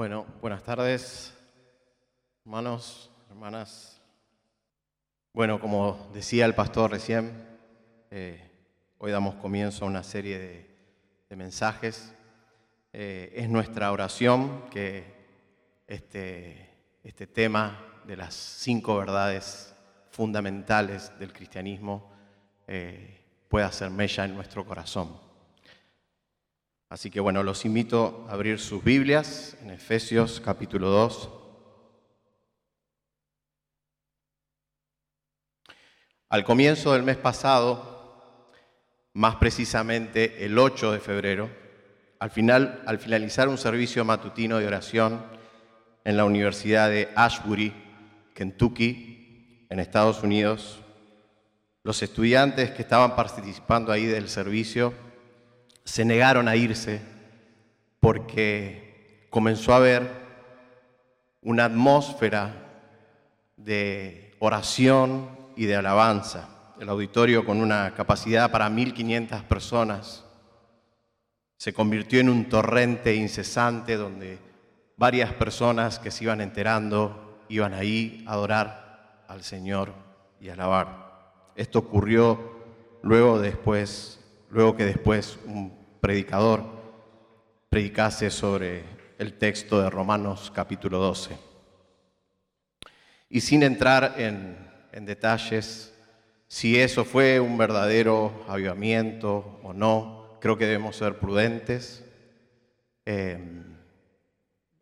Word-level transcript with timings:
Bueno, 0.00 0.24
buenas 0.40 0.62
tardes, 0.62 1.34
hermanos, 2.46 3.10
hermanas. 3.28 4.00
Bueno, 5.34 5.60
como 5.60 6.08
decía 6.14 6.46
el 6.46 6.54
pastor 6.54 6.92
recién, 6.92 7.30
eh, 8.10 8.40
hoy 8.96 9.12
damos 9.12 9.34
comienzo 9.34 9.84
a 9.84 9.88
una 9.88 10.02
serie 10.02 10.38
de, 11.28 11.36
mensajes. 11.36 12.14
Eh, 12.94 13.30
es 13.36 13.50
nuestra 13.50 13.92
oración 13.92 14.70
que 14.70 15.04
este, 15.86 16.70
este 17.04 17.26
tema 17.26 18.00
de 18.06 18.16
las 18.16 18.32
cinco 18.32 18.96
verdades 18.96 19.74
fundamentales 20.12 21.12
del 21.18 21.30
cristianismo 21.30 22.10
eh, 22.66 23.20
pueda 23.50 23.66
hacer 23.66 23.90
mella 23.90 24.24
en 24.24 24.34
nuestro 24.34 24.64
corazón. 24.64 25.29
Así 26.90 27.08
que 27.08 27.20
bueno, 27.20 27.44
los 27.44 27.64
invito 27.64 28.26
a 28.28 28.32
abrir 28.32 28.58
sus 28.58 28.82
Biblias 28.82 29.56
en 29.62 29.70
Efesios 29.70 30.42
capítulo 30.44 30.88
2. 30.88 31.30
Al 36.30 36.42
comienzo 36.42 36.92
del 36.92 37.04
mes 37.04 37.16
pasado, 37.16 38.50
más 39.12 39.36
precisamente 39.36 40.44
el 40.44 40.58
8 40.58 40.90
de 40.90 40.98
febrero, 40.98 41.48
al, 42.18 42.32
final, 42.32 42.82
al 42.86 42.98
finalizar 42.98 43.48
un 43.48 43.56
servicio 43.56 44.04
matutino 44.04 44.58
de 44.58 44.66
oración 44.66 45.24
en 46.02 46.16
la 46.16 46.24
Universidad 46.24 46.90
de 46.90 47.08
Ashbury, 47.14 47.72
Kentucky, 48.34 49.64
en 49.70 49.78
Estados 49.78 50.24
Unidos, 50.24 50.80
los 51.84 52.02
estudiantes 52.02 52.72
que 52.72 52.82
estaban 52.82 53.14
participando 53.14 53.92
ahí 53.92 54.06
del 54.06 54.28
servicio 54.28 54.92
se 55.90 56.04
negaron 56.04 56.46
a 56.46 56.54
irse 56.54 57.00
porque 57.98 59.26
comenzó 59.28 59.72
a 59.72 59.78
haber 59.78 60.08
una 61.42 61.64
atmósfera 61.64 62.54
de 63.56 64.36
oración 64.38 65.28
y 65.56 65.64
de 65.64 65.74
alabanza. 65.74 66.74
El 66.78 66.90
auditorio 66.90 67.44
con 67.44 67.60
una 67.60 67.92
capacidad 67.92 68.52
para 68.52 68.70
1.500 68.70 69.42
personas 69.42 70.24
se 71.56 71.72
convirtió 71.72 72.20
en 72.20 72.28
un 72.28 72.48
torrente 72.48 73.16
incesante 73.16 73.96
donde 73.96 74.38
varias 74.96 75.32
personas 75.32 75.98
que 75.98 76.12
se 76.12 76.22
iban 76.22 76.40
enterando 76.40 77.40
iban 77.48 77.74
ahí 77.74 78.22
a 78.28 78.34
adorar 78.34 79.24
al 79.26 79.42
Señor 79.42 79.92
y 80.40 80.50
a 80.50 80.52
alabar. 80.52 81.50
Esto 81.56 81.80
ocurrió 81.80 82.60
luego 83.02 83.40
después, 83.40 84.20
luego 84.50 84.76
que 84.76 84.84
después 84.84 85.36
un 85.46 85.79
predicador 86.00 86.64
predicase 87.68 88.30
sobre 88.30 88.84
el 89.18 89.34
texto 89.34 89.80
de 89.80 89.90
Romanos 89.90 90.50
capítulo 90.54 90.98
12. 90.98 91.36
Y 93.28 93.40
sin 93.42 93.62
entrar 93.62 94.14
en, 94.16 95.06
detalles 95.06 95.94
si 96.48 96.80
eso 96.80 97.04
fue 97.04 97.38
un 97.38 97.56
verdadero 97.56 98.44
avivamiento 98.48 99.60
o 99.62 99.72
no, 99.72 100.38
creo 100.40 100.58
que 100.58 100.66
debemos 100.66 100.96
ser 100.96 101.18
prudentes. 101.18 102.04
Em, 103.04 103.76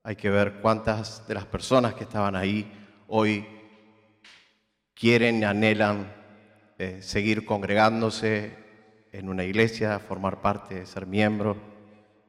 hay 0.02 0.16
que 0.16 0.30
ver 0.30 0.60
cuántas 0.62 1.26
de 1.28 1.34
las 1.34 1.44
personas 1.44 1.94
que 1.94 2.04
estaban 2.04 2.36
ahí 2.36 2.72
hoy 3.08 3.46
quieren 4.94 5.40
y 5.40 5.44
anhelan 5.44 6.10
eh, 6.78 7.00
seguir 7.02 7.44
congregándose 7.44 8.67
en 9.12 9.28
una 9.28 9.44
iglesia, 9.44 9.98
formar 9.98 10.40
parte, 10.40 10.86
ser 10.86 11.06
miembro, 11.06 11.56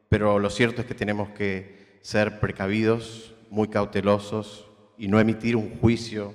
pero 0.09 0.39
lo 0.39 0.49
cierto 0.49 0.81
es 0.81 0.87
que 0.87 0.95
tenemos 0.95 1.29
que 1.29 1.99
ser 2.01 2.39
precavidos, 2.39 3.35
muy 3.49 3.67
cautelosos 3.67 4.67
y 4.97 5.07
no 5.07 5.19
emitir 5.19 5.55
un 5.55 5.79
juicio 5.79 6.33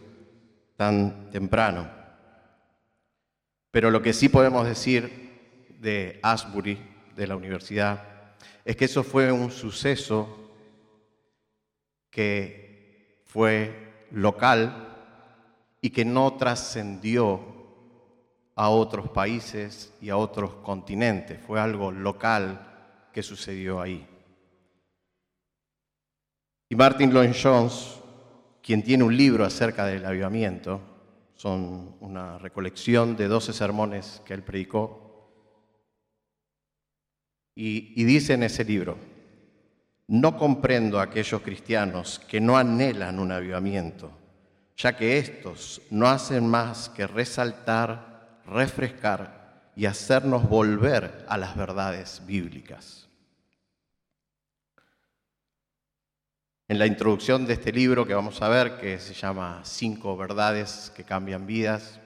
tan 0.77 1.31
temprano. 1.31 1.89
Pero 3.71 3.91
lo 3.91 4.03
que 4.03 4.13
sí 4.13 4.29
podemos 4.29 4.67
decir 4.67 5.69
de 5.81 6.21
Asbury, 6.23 6.79
de 7.17 7.27
la 7.27 7.37
universidad, 7.37 8.03
es 8.65 8.77
que 8.77 8.85
eso 8.85 9.03
fue 9.03 9.33
un 9.33 9.51
suceso 9.51 10.53
que 12.11 13.23
fue 13.25 14.07
local 14.13 14.89
y 15.81 15.91
que 15.91 16.05
no 16.05 16.35
trascendió 16.35 17.54
a 18.57 18.69
otros 18.69 19.09
países 19.11 19.93
y 20.01 20.11
a 20.11 20.17
otros 20.17 20.55
continentes. 20.57 21.41
Fue 21.41 21.61
algo 21.61 21.91
local 21.91 23.09
que 23.13 23.23
sucedió 23.23 23.81
ahí. 23.81 24.07
Y 26.69 26.77
Martin 26.77 27.11
Lloyd 27.11 27.35
Jones, 27.41 27.97
quien 28.63 28.83
tiene 28.83 29.05
un 29.05 29.17
libro 29.17 29.45
acerca 29.45 29.87
del 29.87 30.05
avivamiento, 30.05 30.81
son 31.35 31.97
una 32.01 32.39
recolección 32.39 33.17
de 33.17 33.29
12 33.29 33.53
sermones 33.53 34.23
que 34.25 34.35
él 34.35 34.43
predicó, 34.43 35.05
y, 37.57 38.03
dice 38.05 38.35
en 38.35 38.43
ese 38.43 38.65
libro, 38.65 38.99
no 40.09 40.37
comprendo 40.37 40.99
a 40.99 41.05
aquellos 41.05 41.41
cristianos 41.41 42.21
que 42.29 42.41
no 42.41 42.57
anhelan 42.57 43.21
un 43.21 43.31
avivamiento, 43.31 44.11
ya 44.77 44.97
que 44.97 45.19
estos 45.19 45.81
no 45.91 46.09
hacen 46.09 46.49
más 46.49 46.89
que 46.89 47.07
resaltar 47.07 48.14
refrescar 48.47 49.73
y 49.77 49.87
hacernos 49.87 50.49
volver 50.49 51.25
a 51.29 51.37
las 51.37 51.57
verdades 51.57 52.23
bíblicas. 52.27 53.09
En 56.67 56.79
la 56.79 56.87
introducción 56.87 57.47
de 57.47 57.55
este 57.55 57.73
libro 57.73 58.07
que 58.07 58.15
vamos 58.15 58.41
a 58.41 58.49
ver, 58.49 58.79
que 58.79 58.99
se 58.99 59.13
llama 59.13 59.61
Cinco 59.65 60.17
verdades 60.17 60.91
que 60.97 61.05
cambian 61.05 61.47
vidas, 61.47 62.01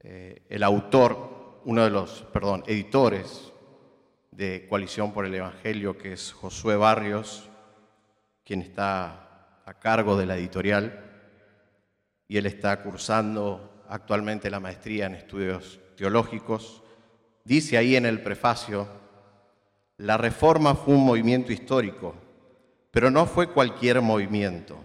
eh, 0.00 0.46
el 0.48 0.62
autor, 0.62 1.60
uno 1.64 1.82
de 1.82 1.90
los, 1.90 2.22
perdón, 2.32 2.62
editores 2.66 3.52
de 4.30 4.66
Coalición 4.68 5.12
por 5.12 5.26
el 5.26 5.34
Evangelio, 5.34 5.98
que 5.98 6.12
es 6.12 6.32
Josué 6.32 6.76
Barrios, 6.76 7.48
quien 8.44 8.62
está 8.62 9.62
a 9.66 9.74
cargo 9.80 10.16
de 10.16 10.26
la 10.26 10.36
editorial, 10.36 11.04
y 12.28 12.36
él 12.36 12.46
está 12.46 12.82
cursando 12.82 13.77
actualmente 13.88 14.50
la 14.50 14.60
maestría 14.60 15.06
en 15.06 15.14
estudios 15.14 15.80
teológicos, 15.96 16.82
dice 17.44 17.78
ahí 17.78 17.96
en 17.96 18.06
el 18.06 18.20
prefacio, 18.22 18.86
la 19.96 20.16
reforma 20.16 20.74
fue 20.74 20.94
un 20.94 21.04
movimiento 21.04 21.52
histórico, 21.52 22.14
pero 22.90 23.10
no 23.10 23.26
fue 23.26 23.50
cualquier 23.52 24.00
movimiento. 24.00 24.78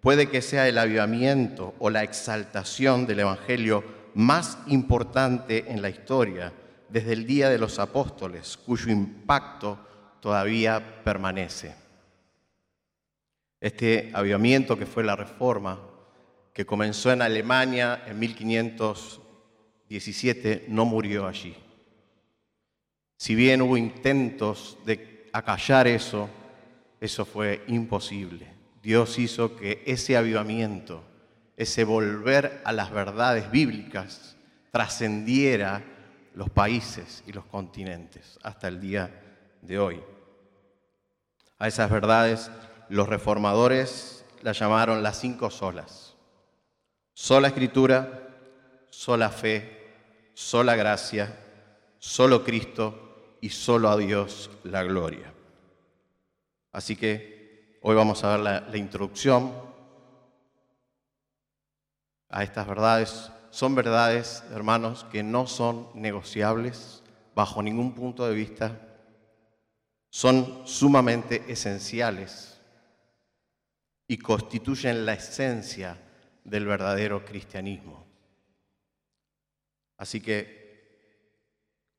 Puede 0.00 0.28
que 0.28 0.42
sea 0.42 0.68
el 0.68 0.78
avivamiento 0.78 1.74
o 1.78 1.90
la 1.90 2.02
exaltación 2.02 3.06
del 3.06 3.20
Evangelio 3.20 3.84
más 4.14 4.58
importante 4.66 5.70
en 5.70 5.80
la 5.80 5.88
historia 5.88 6.52
desde 6.88 7.14
el 7.14 7.26
día 7.26 7.48
de 7.48 7.58
los 7.58 7.78
apóstoles, 7.78 8.56
cuyo 8.56 8.92
impacto 8.92 9.78
todavía 10.20 11.02
permanece. 11.02 11.74
Este 13.60 14.10
avivamiento 14.12 14.76
que 14.76 14.86
fue 14.86 15.02
la 15.02 15.16
reforma 15.16 15.78
que 16.52 16.66
comenzó 16.66 17.12
en 17.12 17.22
Alemania 17.22 18.02
en 18.06 18.18
1517, 18.18 20.66
no 20.68 20.84
murió 20.84 21.26
allí. 21.26 21.56
Si 23.16 23.34
bien 23.34 23.62
hubo 23.62 23.76
intentos 23.76 24.78
de 24.84 25.28
acallar 25.32 25.86
eso, 25.86 26.28
eso 27.00 27.24
fue 27.24 27.64
imposible. 27.68 28.46
Dios 28.82 29.18
hizo 29.18 29.56
que 29.56 29.82
ese 29.86 30.16
avivamiento, 30.16 31.02
ese 31.56 31.84
volver 31.84 32.60
a 32.64 32.72
las 32.72 32.90
verdades 32.90 33.50
bíblicas, 33.50 34.36
trascendiera 34.72 35.84
los 36.34 36.50
países 36.50 37.22
y 37.26 37.32
los 37.32 37.44
continentes 37.44 38.38
hasta 38.42 38.68
el 38.68 38.80
día 38.80 39.10
de 39.60 39.78
hoy. 39.78 40.00
A 41.58 41.68
esas 41.68 41.90
verdades 41.90 42.50
los 42.88 43.08
reformadores 43.08 44.24
las 44.42 44.58
llamaron 44.58 45.02
las 45.02 45.20
cinco 45.20 45.50
solas. 45.50 46.11
Sola 47.14 47.48
escritura, 47.48 48.86
sola 48.88 49.28
fe, 49.28 50.30
sola 50.34 50.74
gracia, 50.76 51.38
solo 51.98 52.42
Cristo 52.42 53.36
y 53.40 53.50
solo 53.50 53.90
a 53.90 53.96
Dios 53.98 54.50
la 54.64 54.82
gloria. 54.82 55.32
Así 56.72 56.96
que 56.96 57.78
hoy 57.82 57.94
vamos 57.94 58.24
a 58.24 58.36
ver 58.36 58.40
la, 58.40 58.76
introducción 58.76 59.52
a 62.30 62.42
estas 62.42 62.66
verdades. 62.66 63.30
Son 63.50 63.74
verdades, 63.74 64.42
hermanos, 64.50 65.04
que 65.12 65.22
no 65.22 65.46
son 65.46 65.90
negociables 65.94 67.02
bajo 67.34 67.62
ningún 67.62 67.94
punto 67.94 68.26
de 68.26 68.34
vista. 68.34 68.80
Son 70.08 70.66
sumamente 70.66 71.44
esenciales 71.48 72.58
y 74.08 74.16
constituyen 74.16 75.04
la 75.04 75.12
esencia 75.12 75.98
del 76.44 76.66
verdadero 76.66 77.24
cristianismo. 77.24 78.04
Así 79.96 80.20
que, 80.20 80.60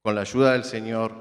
con 0.02 0.16
la 0.16 0.22
ayuda 0.22 0.54
del 0.54 0.66
Señor, 0.66 1.14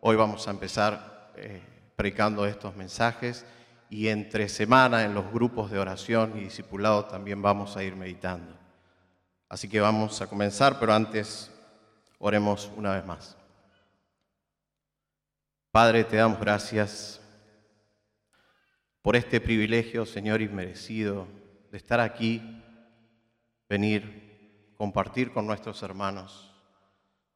hoy 0.00 0.16
vamos 0.16 0.46
a 0.46 0.52
empezar 0.52 1.32
eh, 1.36 1.60
predicando 1.96 2.46
estos 2.46 2.76
mensajes 2.76 3.44
y 3.90 4.08
entre 4.08 4.48
semana 4.48 5.04
en 5.04 5.14
los 5.14 5.30
grupos 5.32 5.70
de 5.70 5.78
oración 5.78 6.34
y 6.36 6.44
discipulado 6.44 7.06
también 7.06 7.42
vamos 7.42 7.76
a 7.76 7.82
ir 7.82 7.96
meditando. 7.96 8.56
Así 9.48 9.68
que 9.68 9.80
vamos 9.80 10.22
a 10.22 10.28
comenzar, 10.28 10.78
pero 10.78 10.94
antes 10.94 11.50
oremos 12.18 12.70
una 12.76 12.94
vez 12.94 13.04
más. 13.04 13.36
Padre, 15.72 16.04
te 16.04 16.16
damos 16.16 16.38
gracias 16.38 17.20
por 19.02 19.16
este 19.16 19.40
privilegio, 19.40 20.06
Señor, 20.06 20.40
inmerecido 20.40 21.41
de 21.72 21.78
estar 21.78 22.00
aquí, 22.00 22.62
venir, 23.66 24.74
compartir 24.76 25.32
con 25.32 25.46
nuestros 25.46 25.82
hermanos. 25.82 26.54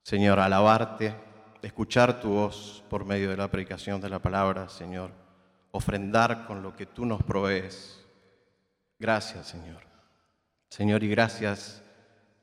Señor, 0.02 0.38
alabarte, 0.38 1.16
escuchar 1.62 2.20
tu 2.20 2.28
voz 2.28 2.84
por 2.90 3.06
medio 3.06 3.30
de 3.30 3.38
la 3.38 3.50
predicación 3.50 3.98
de 3.98 4.10
la 4.10 4.18
palabra, 4.18 4.68
Señor, 4.68 5.10
ofrendar 5.70 6.46
con 6.46 6.62
lo 6.62 6.76
que 6.76 6.84
tú 6.84 7.06
nos 7.06 7.22
provees. 7.22 8.04
Gracias, 8.98 9.46
Señor. 9.46 9.82
Señor, 10.68 11.02
y 11.02 11.08
gracias 11.08 11.82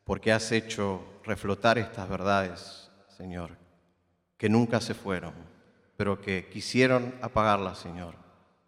porque 0.04 0.32
has 0.32 0.52
hecho 0.52 1.22
reflotar 1.24 1.78
estas 1.78 2.10
verdades, 2.10 2.90
Señor, 3.08 3.52
que 4.36 4.50
nunca 4.50 4.82
se 4.82 4.96
fueron, 4.96 5.36
pero 5.96 6.20
que 6.20 6.50
quisieron 6.50 7.14
apagarlas, 7.22 7.78
Señor. 7.78 8.23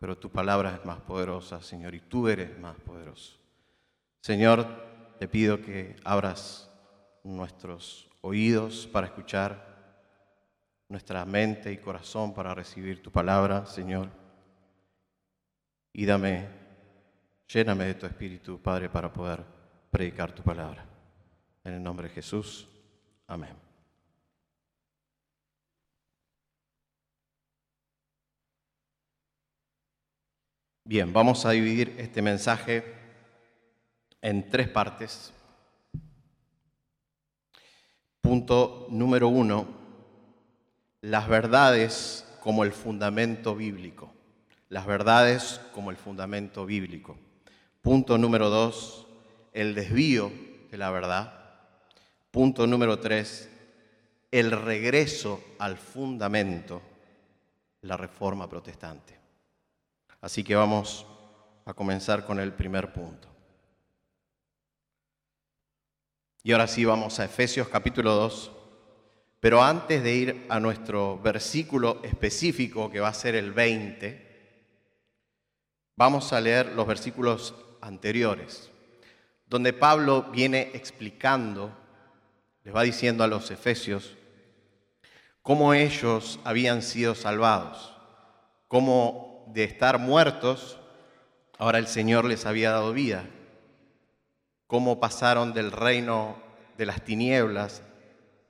Pero 0.06 0.20
tu 0.20 0.30
palabra 0.30 0.76
es 0.76 0.86
más 0.86 1.00
poderosa, 1.00 1.64
Señor, 1.64 1.96
y 1.96 2.00
tú 2.00 2.28
eres 2.28 2.60
más 2.60 2.76
poderoso. 2.82 3.40
Señor, 4.22 4.68
te 5.18 5.28
pido 5.28 5.60
que 5.60 5.96
abras 6.04 6.70
nuestros 7.24 8.08
oídos 8.22 8.86
para 8.86 9.08
escuchar, 9.08 9.66
nuestra 10.90 11.26
mente 11.26 11.72
y 11.72 11.78
corazón 11.78 12.36
para 12.36 12.54
recibir 12.54 13.02
tu 13.02 13.10
palabra, 13.10 13.66
Señor. 13.66 14.10
Y 15.92 16.06
dame, 16.06 16.50
lléname 17.48 17.86
de 17.86 17.96
tu 17.96 18.06
espíritu, 18.06 18.62
Padre, 18.62 18.90
para 18.90 19.12
poder 19.12 19.44
predicar 19.90 20.34
tu 20.34 20.44
palabra. 20.44 20.86
En 21.64 21.74
el 21.74 21.82
nombre 21.82 22.10
de 22.10 22.14
Jesús. 22.14 22.68
Amén. 23.26 23.65
Bien, 30.88 31.12
vamos 31.12 31.48
a 31.48 31.50
dividir 31.50 31.96
este 31.98 32.22
mensaje 32.22 32.84
en 34.22 34.48
tres 34.52 34.70
partes. 34.70 35.34
Punto 38.22 38.86
número 38.92 39.28
uno, 39.28 39.66
las 41.02 41.28
verdades 41.28 42.24
como 42.40 42.64
el 42.64 42.72
fundamento 42.72 43.56
bíblico. 43.56 44.14
Las 44.70 44.86
verdades 44.86 45.60
como 45.74 45.90
el 45.90 45.98
fundamento 45.98 46.68
bíblico. 46.68 47.18
Punto 47.82 48.20
número 48.20 48.52
dos, 48.52 49.08
el 49.54 49.74
desvío 49.74 50.32
de 50.70 50.78
la 50.78 50.92
verdad. 50.92 51.34
Punto 52.30 52.68
número 52.68 53.00
tres, 53.00 53.50
el 54.30 54.52
regreso 54.52 55.44
al 55.58 55.78
fundamento, 55.78 56.80
la 57.82 57.98
reforma 57.98 58.48
protestante. 58.48 59.25
Así 60.26 60.44
que 60.44 60.56
vamos 60.56 61.06
a 61.66 61.76
comenzar 61.76 62.26
con 62.26 62.40
el 62.40 62.52
primer 62.52 62.92
punto. 62.92 63.28
Y 66.42 66.52
ahora 66.52 66.66
sí 66.66 66.84
vamos 66.84 67.20
a 67.20 67.26
Efesios 67.26 67.68
capítulo 67.68 68.16
2. 68.16 68.52
Pero 69.40 69.62
antes 69.62 70.02
de 70.02 70.16
ir 70.16 70.46
a 70.50 70.60
nuestro 70.60 71.20
versículo 71.20 72.00
específico, 72.02 72.90
que 72.90 73.00
va 73.00 73.10
a 73.10 73.14
ser 73.14 73.36
el 73.36 73.54
20, 73.54 74.66
vamos 75.96 76.34
a 76.34 76.42
leer 76.42 76.72
los 76.72 76.88
versículos 76.88 77.54
anteriores, 77.80 78.72
donde 79.46 79.74
Pablo 79.74 80.24
viene 80.32 80.72
explicando 80.74 81.72
les 82.64 82.76
va 82.76 82.82
diciendo 82.82 83.24
a 83.24 83.28
los 83.28 83.52
efesios 83.52 84.16
cómo 85.44 85.76
ellos 85.76 86.40
habían 86.44 86.82
sido 86.82 87.14
salvados, 87.14 87.94
cómo 88.68 89.25
de 89.48 89.64
estar 89.64 90.00
muertos, 90.00 90.80
ahora 91.58 91.78
el 91.80 91.88
Señor 91.88 92.26
les 92.26 92.46
había 92.46 92.72
dado 92.72 92.94
vida, 92.94 93.26
cómo 94.68 95.00
pasaron 95.00 95.54
del 95.54 95.72
reino 95.72 96.38
de 96.78 96.86
las 96.86 97.04
tinieblas 97.04 97.84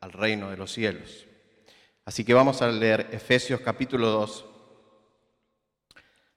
al 0.02 0.12
reino 0.12 0.50
de 0.50 0.58
los 0.58 0.72
cielos. 0.72 1.26
Así 2.06 2.24
que 2.24 2.34
vamos 2.34 2.62
a 2.62 2.68
leer 2.68 3.10
Efesios 3.12 3.62
capítulo 3.62 4.10
2, 4.10 4.46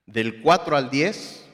del 0.05 0.41
4 0.41 0.75
al 0.75 0.89
10 0.89 1.49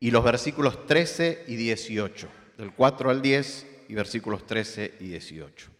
y 0.00 0.10
los 0.10 0.24
versículos 0.24 0.86
13 0.86 1.44
y 1.48 1.56
18. 1.56 2.28
Del 2.56 2.72
4 2.72 3.10
al 3.10 3.22
10 3.22 3.66
y 3.88 3.94
versículos 3.94 4.46
13 4.46 4.94
y 5.00 5.08
18. 5.08 5.70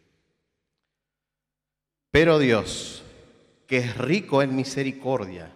Pero 2.11 2.39
Dios, 2.39 3.03
que 3.67 3.79
es 3.79 3.97
rico 3.97 4.43
en 4.43 4.57
misericordia, 4.57 5.53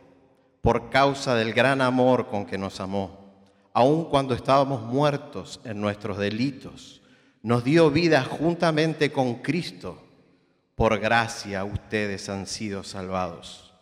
por 0.62 0.88
causa 0.88 1.34
del 1.34 1.52
gran 1.52 1.82
amor 1.82 2.28
con 2.28 2.46
que 2.46 2.56
nos 2.56 2.80
amó, 2.80 3.34
aun 3.74 4.06
cuando 4.06 4.34
estábamos 4.34 4.82
muertos 4.82 5.60
en 5.64 5.80
nuestros 5.80 6.16
delitos, 6.16 7.02
nos 7.42 7.62
dio 7.64 7.90
vida 7.90 8.24
juntamente 8.24 9.12
con 9.12 9.42
Cristo. 9.42 10.02
Por 10.74 10.98
gracia 10.98 11.64
ustedes 11.64 12.30
han 12.30 12.46
sido 12.46 12.82
salvados. 12.82 13.74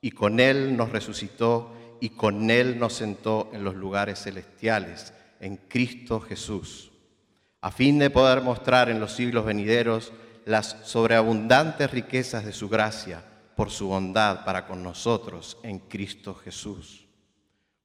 Y 0.00 0.12
con 0.12 0.40
Él 0.40 0.76
nos 0.76 0.90
resucitó 0.92 1.74
y 2.00 2.10
con 2.10 2.50
Él 2.50 2.78
nos 2.78 2.94
sentó 2.94 3.50
en 3.52 3.64
los 3.64 3.74
lugares 3.74 4.22
celestiales, 4.22 5.12
en 5.40 5.56
Cristo 5.56 6.20
Jesús 6.20 6.88
a 7.60 7.70
fin 7.70 7.98
de 7.98 8.10
poder 8.10 8.40
mostrar 8.42 8.88
en 8.88 9.00
los 9.00 9.12
siglos 9.12 9.44
venideros 9.44 10.12
las 10.44 10.76
sobreabundantes 10.84 11.90
riquezas 11.90 12.44
de 12.44 12.52
su 12.52 12.68
gracia 12.68 13.24
por 13.58 13.72
su 13.72 13.88
bondad 13.88 14.44
para 14.44 14.68
con 14.68 14.84
nosotros 14.84 15.58
en 15.64 15.80
Cristo 15.80 16.32
Jesús. 16.32 17.08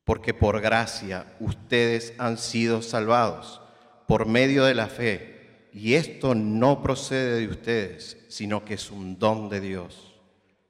Porque 0.03 0.31
por 0.31 0.61
gracia 0.61 1.35
ustedes 1.39 2.13
han 2.19 2.37
sido 2.37 2.83
salvados 2.83 3.59
por 4.07 4.27
medio 4.27 4.65
de 4.65 4.75
la 4.75 4.85
fe, 4.85 5.69
y 5.73 5.95
esto 5.95 6.35
no 6.35 6.83
procede 6.83 7.39
de 7.39 7.47
ustedes, 7.47 8.23
sino 8.29 8.63
que 8.63 8.75
es 8.75 8.91
un 8.91 9.17
don 9.17 9.49
de 9.49 9.61
Dios, 9.61 10.13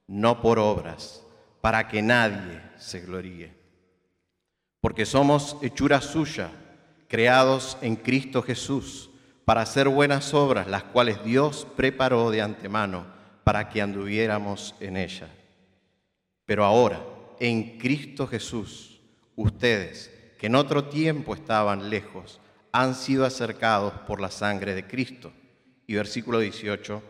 no 0.06 0.40
por 0.40 0.58
obras, 0.58 1.22
para 1.60 1.86
que 1.86 2.00
nadie 2.00 2.62
se 2.78 3.00
gloríe. 3.00 3.52
Porque 4.80 5.04
somos 5.04 5.58
hechura 5.60 6.00
suya 6.00 6.48
creados 7.08 7.76
en 7.82 7.96
Cristo 7.96 8.40
Jesús 8.40 9.10
para 9.44 9.60
hacer 9.60 9.86
buenas 9.86 10.32
obras, 10.32 10.66
las 10.66 10.84
cuales 10.84 11.22
Dios 11.22 11.66
preparó 11.76 12.30
de 12.30 12.40
antemano 12.40 13.13
para 13.44 13.68
que 13.68 13.82
anduviéramos 13.82 14.74
en 14.80 14.96
ellas. 14.96 15.30
Pero 16.46 16.64
ahora, 16.64 17.04
en 17.38 17.78
Cristo 17.78 18.26
Jesús, 18.26 19.00
ustedes, 19.36 20.10
que 20.38 20.46
en 20.46 20.54
otro 20.54 20.84
tiempo 20.84 21.34
estaban 21.34 21.90
lejos, 21.90 22.40
han 22.72 22.94
sido 22.94 23.24
acercados 23.24 23.92
por 24.06 24.20
la 24.20 24.30
sangre 24.30 24.74
de 24.74 24.86
Cristo. 24.86 25.32
Y 25.86 25.94
versículo 25.94 26.40
18, 26.40 27.02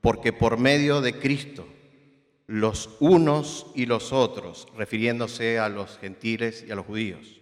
porque 0.00 0.32
por 0.32 0.56
medio 0.56 1.00
de 1.00 1.18
Cristo, 1.18 1.66
los 2.46 2.96
unos 3.00 3.66
y 3.74 3.86
los 3.86 4.12
otros, 4.12 4.68
refiriéndose 4.76 5.58
a 5.58 5.68
los 5.68 5.98
gentiles 5.98 6.64
y 6.66 6.70
a 6.70 6.76
los 6.76 6.86
judíos, 6.86 7.40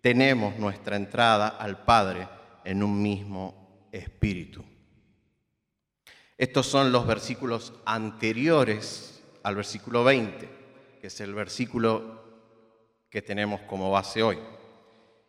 tenemos 0.00 0.58
nuestra 0.58 0.96
entrada 0.96 1.48
al 1.48 1.84
Padre 1.84 2.28
en 2.64 2.82
un 2.82 3.02
mismo 3.02 3.88
espíritu. 3.92 4.64
Estos 6.38 6.66
son 6.66 6.92
los 6.92 7.06
versículos 7.06 7.72
anteriores 7.86 9.22
al 9.42 9.56
versículo 9.56 10.04
20, 10.04 10.48
que 11.00 11.06
es 11.06 11.20
el 11.20 11.34
versículo 11.34 12.22
que 13.08 13.22
tenemos 13.22 13.62
como 13.62 13.90
base 13.90 14.22
hoy. 14.22 14.38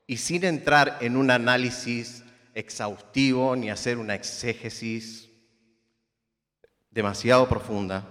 Y 0.05 0.17
sin 0.17 0.43
entrar 0.43 0.97
en 0.99 1.15
un 1.15 1.31
análisis 1.31 2.23
exhaustivo 2.53 3.55
ni 3.55 3.69
hacer 3.69 3.97
una 3.97 4.15
exégesis 4.15 5.29
demasiado 6.91 7.47
profunda, 7.47 8.05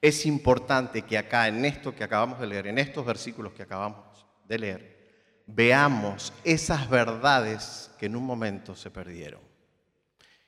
es 0.00 0.26
importante 0.26 1.02
que 1.02 1.18
acá, 1.18 1.46
en 1.46 1.64
esto 1.64 1.94
que 1.94 2.02
acabamos 2.02 2.40
de 2.40 2.46
leer, 2.46 2.66
en 2.66 2.78
estos 2.78 3.04
versículos 3.06 3.52
que 3.52 3.62
acabamos 3.62 4.26
de 4.48 4.58
leer, 4.58 5.44
veamos 5.46 6.32
esas 6.42 6.88
verdades 6.88 7.90
que 7.98 8.06
en 8.06 8.16
un 8.16 8.24
momento 8.24 8.74
se 8.74 8.90
perdieron. 8.90 9.42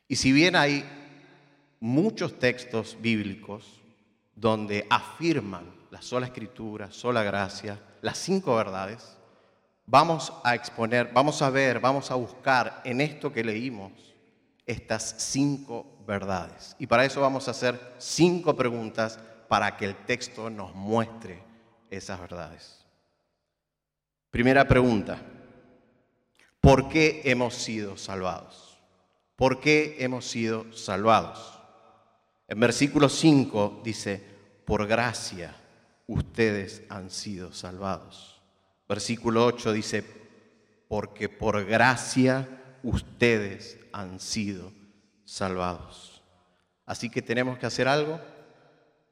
Y 0.09 0.17
si 0.17 0.33
bien 0.33 0.57
hay 0.57 0.85
muchos 1.83 2.39
textos 2.39 2.97
bíblicos 3.01 3.81
donde 4.37 4.87
afirman 4.89 5.65
la 5.91 6.01
sola 6.01 6.27
escritura, 6.27 6.93
sola 6.93 7.25
gracia, 7.25 7.77
las 8.03 8.19
cinco 8.19 8.55
verdades, 8.55 9.19
vamos 9.85 10.33
a 10.45 10.55
exponer, 10.55 11.11
vamos 11.13 11.43
a 11.43 11.51
ver, 11.51 11.81
vamos 11.81 12.13
a 12.13 12.15
buscar 12.15 12.83
en 12.85 13.01
esto 13.01 13.33
que 13.33 13.43
leímos 13.43 13.91
estas 14.65 15.17
cinco 15.19 15.99
verdades. 16.07 16.77
Y 16.79 16.87
para 16.87 17.05
eso 17.05 17.21
vamos 17.21 17.49
a 17.49 17.51
hacer 17.51 17.95
cinco 17.99 18.55
preguntas 18.55 19.19
para 19.49 19.77
que 19.77 19.85
el 19.85 19.97
texto 20.07 20.51
nos 20.51 20.73
muestre 20.77 21.43
esas 21.91 22.21
verdades. 22.21 22.87
Primera 24.31 24.69
pregunta, 24.69 25.21
¿por 26.61 26.89
qué 26.89 27.23
hemos 27.25 27.55
sido 27.57 27.97
salvados? 27.97 28.79
¿Por 29.35 29.59
qué 29.59 29.97
hemos 29.99 30.27
sido 30.27 30.73
salvados? 30.73 31.59
En 32.49 32.61
versículo 32.61 33.09
5 33.09 33.81
dice, 33.85 34.23
por 34.65 34.87
gracia 34.87 35.55
ustedes 36.07 36.83
han 36.89 37.11
sido 37.11 37.53
salvados. 37.53 38.41
Versículo 38.89 39.47
8 39.47 39.73
dice, 39.73 40.05
porque 40.89 41.29
por 41.29 41.65
gracia 41.65 42.49
ustedes 42.83 43.79
han 43.93 44.21
sido 44.21 44.73
salvados. 45.25 46.23
Así 46.85 47.09
que 47.09 47.23
tenemos 47.23 47.59
que 47.59 47.67
hacer 47.67 47.89
algo. 47.89 48.21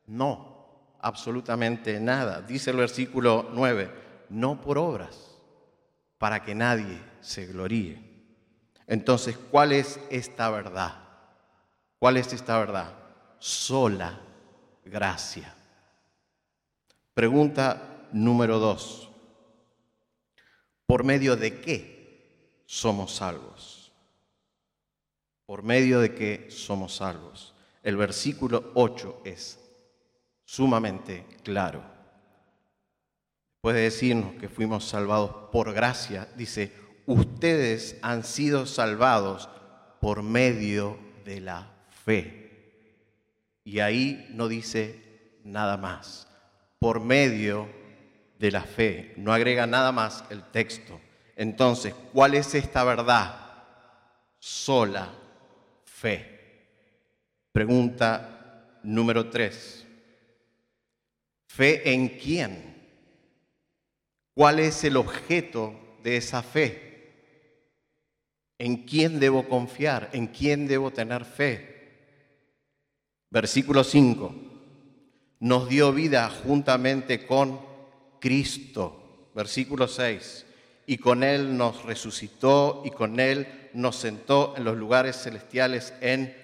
No, 0.07 0.97
absolutamente 1.01 1.99
nada. 2.01 2.43
Dice 2.43 2.71
el 2.71 2.77
versículo 2.77 3.49
9, 3.53 3.91
no 4.29 4.61
por 4.61 4.77
obras, 4.77 5.39
para 6.19 6.43
que 6.43 6.55
nadie 6.55 7.01
se 7.21 7.47
gloríe. 7.47 8.03
Entonces, 8.87 9.39
¿cuál 9.51 9.73
es 9.73 10.01
esta 10.11 10.51
verdad? 10.51 10.97
¿Cuál 11.99 12.17
es 12.17 12.33
esta 12.33 12.59
verdad? 12.59 13.00
Sola 13.41 14.21
gracia. 14.85 15.55
Pregunta 17.15 18.07
número 18.13 18.59
dos. 18.59 19.11
¿Por 20.85 21.05
medio 21.05 21.37
de 21.37 21.61
qué 21.61 22.63
somos 22.67 23.15
salvos? 23.15 23.93
¿Por 25.47 25.63
medio 25.63 26.01
de 26.01 26.15
qué 26.15 26.51
somos 26.51 26.97
salvos? 26.97 27.55
El 27.83 27.97
versículo 27.97 28.73
8 28.75 29.23
es 29.25 29.59
sumamente 30.45 31.25
claro. 31.43 31.83
Puede 33.63 33.81
decirnos 33.81 34.35
que 34.35 34.51
fuimos 34.51 34.85
salvados 34.85 35.49
por 35.51 35.73
gracia, 35.73 36.29
dice, 36.37 36.73
ustedes 37.07 37.99
han 38.03 38.23
sido 38.23 38.67
salvados 38.67 39.49
por 39.99 40.23
medio 40.23 40.99
de 41.25 41.41
la 41.41 41.71
fe. 42.05 42.40
Y 43.65 43.81
ahí 43.81 44.27
no 44.31 44.49
dice 44.49 45.39
nada 45.45 45.77
más, 45.77 46.29
por 46.79 47.01
medio 47.01 47.69
de 48.39 48.51
la 48.51 48.63
fe, 48.63 49.13
no 49.17 49.33
agrega 49.33 49.67
nada 49.67 49.93
más 49.93 50.25
el 50.31 50.43
texto. 50.45 51.01
Entonces, 51.37 51.95
¿cuál 52.13 52.35
es 52.35 52.55
esta 52.55 52.85
verdad? 52.85 53.35
Sola 54.39 55.13
fe. 55.85 56.41
Pregunta 57.53 58.79
número 58.83 59.29
tres. 59.29 59.87
¿Fe 61.49 61.93
en 61.93 62.09
quién? 62.09 62.71
¿Cuál 64.35 64.61
es 64.61 64.85
el 64.85 64.97
objeto 64.97 65.99
de 66.03 66.17
esa 66.17 66.43
fe? 66.43 66.91
¿En 68.59 68.85
quién 68.85 69.21
debo 69.21 69.49
confiar? 69.49 70.09
¿En 70.13 70.27
quién 70.27 70.67
debo 70.67 70.91
tener 70.91 71.25
fe? 71.25 71.80
Versículo 73.31 73.85
5. 73.85 74.35
Nos 75.41 75.69
dio 75.69 75.93
vida 75.93 76.31
juntamente 76.45 77.27
con 77.27 77.61
Cristo. 78.21 79.29
Versículo 79.35 79.89
6. 79.89 80.47
Y 80.87 80.99
con 80.99 81.23
Él 81.23 81.57
nos 81.57 81.85
resucitó 81.85 82.83
y 82.85 82.91
con 82.91 83.21
Él 83.21 83.71
nos 83.75 83.97
sentó 83.97 84.55
en 84.57 84.65
los 84.65 84.77
lugares 84.77 85.17
celestiales 85.17 85.95
en 86.01 86.37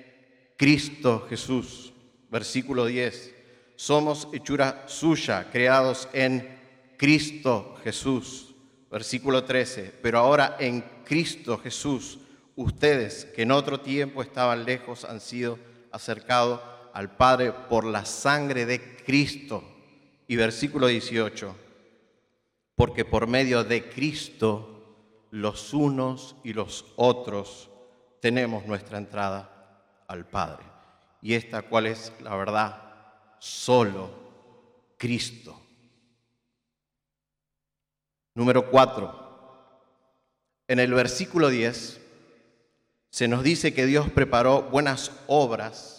Cristo 0.57 1.27
Jesús. 1.29 1.93
Versículo 2.31 2.87
10 2.87 3.37
somos 3.77 4.29
hechura 4.33 4.85
suya, 4.87 5.49
creados 5.53 6.09
en 6.13 6.59
Cristo 6.97 7.77
Jesús. 7.85 8.55
Versículo 8.91 9.45
13, 9.45 9.93
pero 10.03 10.19
ahora 10.19 10.57
en 10.59 10.83
Cristo 11.05 11.59
Jesús, 11.59 12.19
ustedes 12.57 13.27
que 13.27 13.43
en 13.43 13.53
otro 13.53 13.81
tiempo 13.81 14.23
estaban 14.23 14.65
lejos 14.65 15.05
han 15.05 15.21
sido 15.21 15.59
acercados 15.93 16.61
al 16.97 17.15
Padre 17.15 17.53
por 17.53 17.85
la 17.85 18.07
sangre 18.07 18.65
de 18.65 18.97
Cristo. 18.97 19.63
Y 20.29 20.37
versículo 20.37 20.87
18, 20.87 21.55
porque 22.75 23.05
por 23.05 23.27
medio 23.27 23.65
de 23.65 23.91
Cristo 23.91 25.27
los 25.31 25.75
unos 25.75 26.37
y 26.43 26.55
los 26.55 26.87
otros 26.97 27.69
tenemos 28.23 28.65
nuestra 28.65 28.97
entrada 28.97 29.85
al 30.09 30.27
Padre. 30.27 30.65
Y 31.21 31.35
esta 31.35 31.61
cuál 31.61 31.85
es 31.85 32.15
la 32.23 32.35
verdad 32.35 32.83
solo 33.41 34.11
Cristo. 34.97 35.61
Número 38.35 38.71
cuatro. 38.71 39.23
En 40.67 40.81
el 40.81 40.95
versículo 40.95 41.51
10 41.51 42.01
se 43.11 43.29
nos 43.29 43.43
dice 43.43 43.75
que 43.75 43.85
Dios 43.85 44.09
preparó 44.09 44.63
buenas 44.63 45.13
obras 45.27 45.96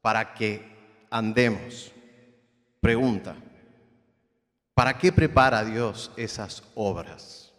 para 0.00 0.34
que 0.34 1.06
andemos. 1.10 1.92
Pregunta, 2.80 3.36
¿para 4.74 4.98
qué 4.98 5.12
prepara 5.12 5.64
Dios 5.64 6.10
esas 6.16 6.62
obras? 6.74 7.52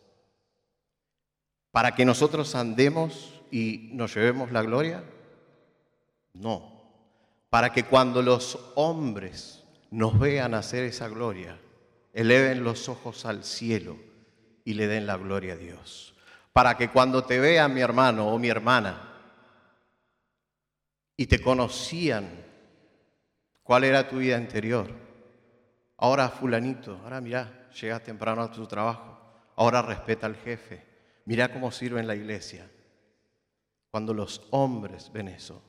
¿Para 1.72 1.94
que 1.94 2.06
nosotros 2.06 2.56
andemos 2.56 3.42
y 3.52 3.90
nos 3.94 4.16
llevemos 4.16 4.52
la 4.52 4.62
gloria? 4.62 5.04
No 6.34 6.80
para 7.50 7.72
que 7.72 7.84
cuando 7.84 8.22
los 8.22 8.60
hombres 8.76 9.64
nos 9.92 10.20
vean 10.20 10.54
hacer 10.54 10.84
esa 10.84 11.08
gloria, 11.08 11.58
eleven 12.14 12.64
los 12.64 12.90
ojos 12.90 13.26
al 13.26 13.44
cielo 13.44 13.98
y 14.64 14.74
le 14.74 14.88
den 14.88 15.08
la 15.08 15.18
gloria 15.18 15.54
a 15.54 15.58
Dios. 15.58 16.14
Para 16.54 16.78
que 16.78 16.90
cuando 16.90 17.24
te 17.24 17.40
vean 17.40 17.74
mi 17.74 17.82
hermano 17.82 18.28
o 18.28 18.38
mi 18.38 18.50
hermana 18.50 19.09
y 21.20 21.28
te 21.28 21.42
conocían 21.42 22.30
cuál 23.62 23.84
era 23.84 24.08
tu 24.08 24.20
vida 24.20 24.38
anterior, 24.38 24.90
ahora 25.98 26.30
fulanito, 26.30 26.96
ahora 27.04 27.20
mira, 27.20 27.70
llegas 27.72 28.04
temprano 28.04 28.42
a 28.42 28.50
tu 28.50 28.66
trabajo, 28.66 29.20
ahora 29.58 29.82
respeta 29.82 30.28
al 30.28 30.38
jefe, 30.38 30.82
mira 31.26 31.52
cómo 31.52 31.72
sirve 31.72 32.00
en 32.00 32.08
la 32.08 32.16
iglesia. 32.16 32.72
Cuando 33.92 34.14
los 34.14 34.48
hombres 34.52 35.12
ven 35.12 35.28
eso, 35.28 35.62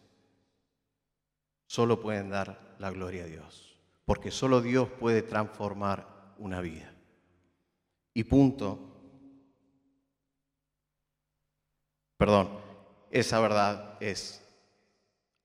solo 1.66 2.00
pueden 2.00 2.30
dar 2.30 2.76
la 2.78 2.92
gloria 2.92 3.24
a 3.24 3.26
Dios, 3.26 3.76
porque 4.04 4.30
solo 4.30 4.60
Dios 4.60 4.88
puede 5.00 5.22
transformar 5.22 6.32
una 6.38 6.60
vida. 6.60 6.94
Y 8.14 8.22
punto. 8.22 8.78
Perdón, 12.16 12.60
esa 13.10 13.40
verdad 13.40 13.96
es 13.98 14.46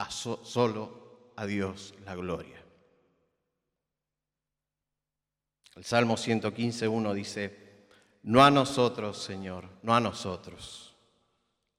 solo 0.09 1.31
a 1.35 1.45
Dios 1.45 1.93
la 2.05 2.15
gloria. 2.15 2.61
El 5.75 5.83
Salmo 5.83 6.15
115.1 6.15 7.13
dice, 7.13 7.87
no 8.23 8.43
a 8.43 8.49
nosotros, 8.49 9.21
Señor, 9.21 9.69
no 9.83 9.93
a 9.93 9.99
nosotros, 9.99 10.95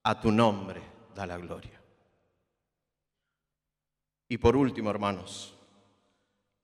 a 0.03 0.21
tu 0.21 0.31
nombre 0.31 0.83
da 1.15 1.27
la 1.27 1.39
gloria. 1.39 1.81
Y 4.29 4.39
por 4.39 4.57
último, 4.57 4.91
hermanos, 4.91 5.55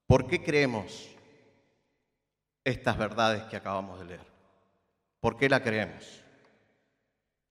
¿por 0.07 0.27
qué 0.27 0.43
creemos 0.43 1.09
estas 2.65 2.99
verdades 2.99 3.45
que 3.45 3.57
acabamos 3.57 3.99
de 3.99 4.05
leer? 4.05 4.27
¿Por 5.21 5.37
qué 5.37 5.49
la 5.49 5.63
creemos? 5.63 6.22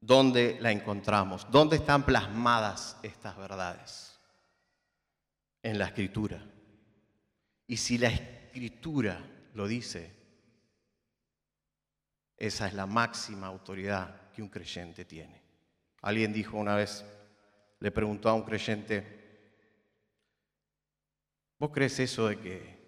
¿Dónde 0.02 0.58
la 0.60 0.72
encontramos? 0.72 1.48
¿Dónde 1.52 1.78
están 1.78 2.04
plasmadas 2.04 2.98
estas 3.04 3.38
verdades? 3.38 4.20
En 5.62 5.78
la 5.78 5.86
escritura. 5.86 6.44
Y 7.68 7.78
si 7.78 8.00
la 8.00 8.10
escritura 8.10 9.24
lo 9.54 9.68
dice, 9.68 10.12
esa 12.36 12.68
es 12.68 12.74
la 12.74 12.88
máxima 12.88 13.46
autoridad 13.46 14.32
que 14.32 14.42
un 14.42 14.50
creyente 14.50 15.06
tiene. 15.06 15.40
Alguien 16.02 16.34
dijo 16.34 16.58
una 16.58 16.76
vez, 16.76 17.06
le 17.80 17.92
preguntó 17.92 18.28
a 18.28 18.34
un 18.34 18.42
creyente, 18.42 19.22
¿Vos 21.62 21.70
crees 21.70 22.00
eso 22.00 22.28
de 22.28 22.40
que 22.40 22.82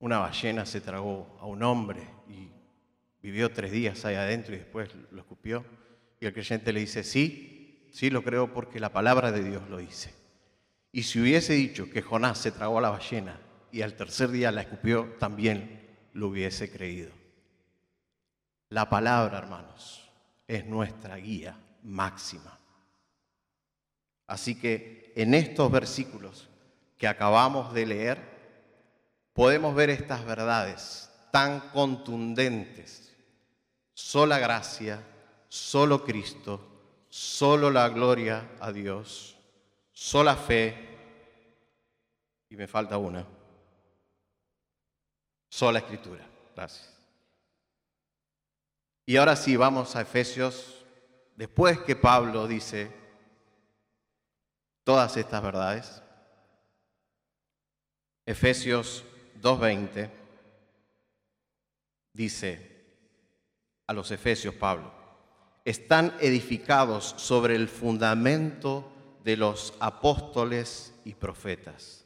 una 0.00 0.18
ballena 0.18 0.66
se 0.66 0.82
tragó 0.82 1.38
a 1.40 1.46
un 1.46 1.62
hombre 1.62 2.06
vivió 3.22 3.52
tres 3.52 3.72
días 3.72 4.04
ahí 4.04 4.14
adentro 4.14 4.54
y 4.54 4.58
después 4.58 4.90
lo 5.10 5.20
escupió? 5.20 5.64
Y 6.20 6.26
el 6.26 6.32
creyente 6.32 6.72
le 6.72 6.80
dice, 6.80 7.02
sí, 7.04 7.88
sí 7.92 8.10
lo 8.10 8.22
creo 8.22 8.52
porque 8.52 8.80
la 8.80 8.92
palabra 8.92 9.32
de 9.32 9.42
Dios 9.42 9.68
lo 9.68 9.78
dice. 9.78 10.14
Y 10.92 11.04
si 11.04 11.20
hubiese 11.20 11.54
dicho 11.54 11.90
que 11.90 12.02
Jonás 12.02 12.38
se 12.38 12.52
tragó 12.52 12.78
a 12.78 12.82
la 12.82 12.90
ballena 12.90 13.40
y 13.72 13.82
al 13.82 13.94
tercer 13.94 14.30
día 14.30 14.50
la 14.50 14.62
escupió, 14.62 15.14
también 15.18 15.88
lo 16.12 16.28
hubiese 16.28 16.70
creído. 16.70 17.12
La 18.68 18.88
palabra, 18.88 19.38
hermanos, 19.38 20.08
es 20.46 20.66
nuestra 20.66 21.16
guía 21.16 21.56
máxima. 21.82 22.58
Así 24.26 24.54
que 24.54 25.12
en 25.16 25.34
estos 25.34 25.70
versículos 25.70 26.48
que 26.96 27.08
acabamos 27.08 27.72
de 27.72 27.86
leer, 27.86 28.18
podemos 29.32 29.74
ver 29.74 29.90
estas 29.90 30.24
verdades 30.24 31.10
tan 31.32 31.60
contundentes. 31.70 33.09
Sola 34.00 34.38
gracia, 34.38 35.00
solo 35.46 36.02
Cristo, 36.02 37.04
solo 37.08 37.70
la 37.70 37.88
gloria 37.90 38.56
a 38.58 38.72
Dios, 38.72 39.36
sola 39.92 40.34
fe, 40.34 40.74
y 42.48 42.56
me 42.56 42.66
falta 42.66 42.98
una, 42.98 43.24
sola 45.48 45.78
escritura. 45.78 46.26
Gracias. 46.56 46.98
Y 49.06 49.16
ahora 49.16 49.36
sí, 49.36 49.54
vamos 49.54 49.94
a 49.94 50.00
Efesios, 50.00 50.84
después 51.36 51.78
que 51.80 51.94
Pablo 51.94 52.48
dice 52.48 52.90
todas 54.82 55.16
estas 55.16 55.42
verdades. 55.42 56.02
Efesios 58.26 59.04
2.20 59.40 60.10
dice 62.14 62.69
a 63.90 63.92
los 63.92 64.12
Efesios 64.12 64.54
Pablo, 64.54 64.92
están 65.64 66.14
edificados 66.20 67.12
sobre 67.18 67.56
el 67.56 67.66
fundamento 67.66 68.88
de 69.24 69.36
los 69.36 69.74
apóstoles 69.80 70.94
y 71.04 71.14
profetas, 71.14 72.04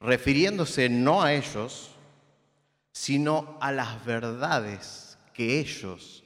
refiriéndose 0.00 0.88
no 0.88 1.20
a 1.20 1.34
ellos, 1.34 1.90
sino 2.90 3.58
a 3.60 3.70
las 3.70 4.02
verdades 4.06 5.18
que 5.34 5.60
ellos 5.60 6.24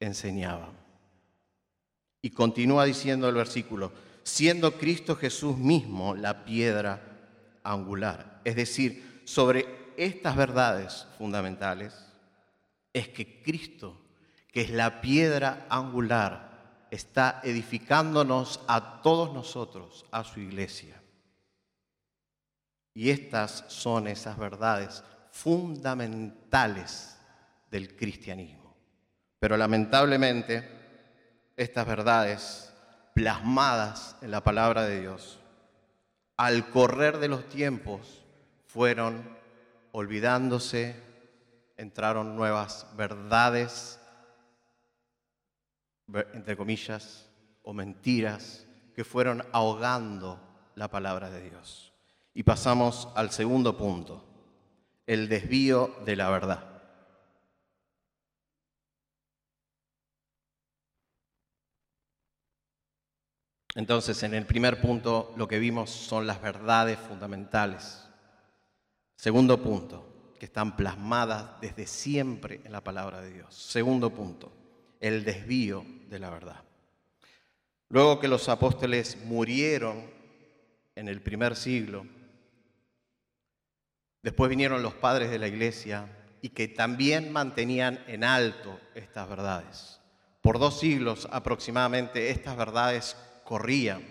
enseñaban. 0.00 0.72
Y 2.20 2.30
continúa 2.30 2.86
diciendo 2.86 3.28
el 3.28 3.36
versículo, 3.36 3.92
siendo 4.24 4.72
Cristo 4.78 5.14
Jesús 5.14 5.56
mismo 5.56 6.16
la 6.16 6.44
piedra 6.44 7.00
angular. 7.62 8.40
Es 8.42 8.56
decir, 8.56 9.22
sobre 9.24 9.92
estas 9.96 10.34
verdades 10.34 11.06
fundamentales 11.18 11.94
es 12.92 13.08
que 13.10 13.40
Cristo, 13.44 14.07
que 14.58 14.64
es 14.64 14.70
la 14.70 15.00
piedra 15.00 15.68
angular, 15.70 16.88
está 16.90 17.40
edificándonos 17.44 18.58
a 18.66 19.02
todos 19.02 19.32
nosotros, 19.32 20.04
a 20.10 20.24
su 20.24 20.40
iglesia. 20.40 21.00
Y 22.92 23.10
estas 23.10 23.66
son 23.68 24.08
esas 24.08 24.36
verdades 24.36 25.04
fundamentales 25.30 27.16
del 27.70 27.94
cristianismo. 27.94 28.74
Pero 29.38 29.56
lamentablemente, 29.56 30.68
estas 31.56 31.86
verdades 31.86 32.74
plasmadas 33.14 34.16
en 34.22 34.32
la 34.32 34.42
palabra 34.42 34.82
de 34.82 35.02
Dios, 35.02 35.38
al 36.36 36.68
correr 36.70 37.18
de 37.18 37.28
los 37.28 37.48
tiempos, 37.48 38.24
fueron 38.66 39.38
olvidándose, 39.92 41.00
entraron 41.76 42.34
nuevas 42.34 42.88
verdades, 42.96 44.00
entre 46.32 46.56
comillas, 46.56 47.30
o 47.62 47.72
mentiras, 47.72 48.66
que 48.94 49.04
fueron 49.04 49.44
ahogando 49.52 50.40
la 50.74 50.88
palabra 50.88 51.30
de 51.30 51.50
Dios. 51.50 51.92
Y 52.34 52.42
pasamos 52.42 53.08
al 53.14 53.30
segundo 53.30 53.76
punto, 53.76 54.24
el 55.06 55.28
desvío 55.28 55.94
de 56.04 56.16
la 56.16 56.30
verdad. 56.30 56.78
Entonces, 63.74 64.22
en 64.24 64.34
el 64.34 64.46
primer 64.46 64.80
punto 64.80 65.32
lo 65.36 65.46
que 65.46 65.58
vimos 65.58 65.90
son 65.90 66.26
las 66.26 66.42
verdades 66.42 66.98
fundamentales. 66.98 68.08
Segundo 69.14 69.62
punto, 69.62 70.34
que 70.38 70.46
están 70.46 70.76
plasmadas 70.76 71.60
desde 71.60 71.86
siempre 71.86 72.60
en 72.64 72.72
la 72.72 72.82
palabra 72.82 73.20
de 73.20 73.32
Dios. 73.32 73.54
Segundo 73.54 74.10
punto, 74.10 74.52
el 75.00 75.24
desvío 75.24 75.84
de 76.08 76.18
la 76.18 76.30
verdad. 76.30 76.62
Luego 77.88 78.20
que 78.20 78.28
los 78.28 78.48
apóstoles 78.48 79.16
murieron 79.24 80.10
en 80.94 81.08
el 81.08 81.22
primer 81.22 81.56
siglo, 81.56 82.04
Después 84.22 84.50
vinieron 84.50 84.82
los 84.82 84.94
padres 84.94 85.30
de 85.30 85.38
la 85.38 85.46
iglesia 85.46 86.06
y 86.42 86.50
que 86.50 86.68
también 86.68 87.32
mantenían 87.32 88.04
en 88.08 88.24
alto 88.24 88.78
estas 88.94 89.28
verdades. 89.28 90.00
Por 90.40 90.58
dos 90.58 90.80
siglos 90.80 91.28
aproximadamente 91.30 92.30
estas 92.30 92.56
verdades 92.56 93.16
corrían. 93.44 94.02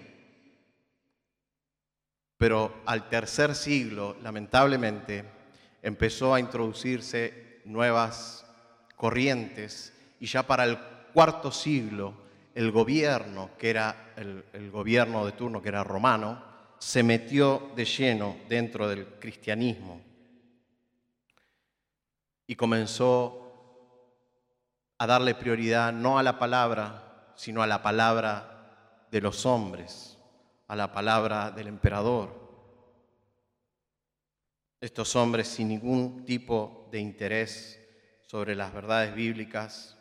Pero 2.37 2.81
al 2.85 3.09
tercer 3.09 3.53
siglo, 3.53 4.15
lamentablemente, 4.21 5.25
empezó 5.81 6.33
a 6.33 6.39
introducirse 6.39 7.61
nuevas 7.65 8.45
corrientes 8.95 9.93
y 10.19 10.27
ya 10.27 10.43
para 10.43 10.63
el 10.63 10.79
cuarto 11.17 11.51
siglo 11.51 12.13
el 12.53 12.71
gobierno, 12.71 13.49
que 13.57 13.71
era 13.71 14.13
el, 14.17 14.45
el 14.53 14.69
gobierno 14.69 15.25
de 15.25 15.31
turno, 15.31 15.63
que 15.63 15.69
era 15.69 15.83
romano, 15.83 16.43
se 16.77 17.01
metió 17.01 17.71
de 17.75 17.85
lleno 17.85 18.37
dentro 18.47 18.87
del 18.87 19.15
cristianismo 19.19 19.99
y 22.45 22.55
comenzó 22.55 23.51
a 24.99 25.07
darle 25.07 25.33
prioridad 25.33 25.91
no 25.91 26.19
a 26.19 26.23
la 26.23 26.37
palabra, 26.37 27.33
sino 27.35 27.63
a 27.63 27.67
la 27.67 27.81
palabra 27.81 29.07
de 29.09 29.19
los 29.19 29.43
hombres, 29.47 30.19
a 30.67 30.75
la 30.75 30.91
palabra 30.91 31.49
del 31.49 31.65
emperador. 31.65 32.29
Estos 34.79 35.15
hombres 35.15 35.47
sin 35.47 35.69
ningún 35.69 36.25
tipo 36.25 36.87
de 36.91 36.99
interés 36.99 37.83
sobre 38.27 38.55
las 38.55 38.71
verdades 38.71 39.15
bíblicas 39.15 39.96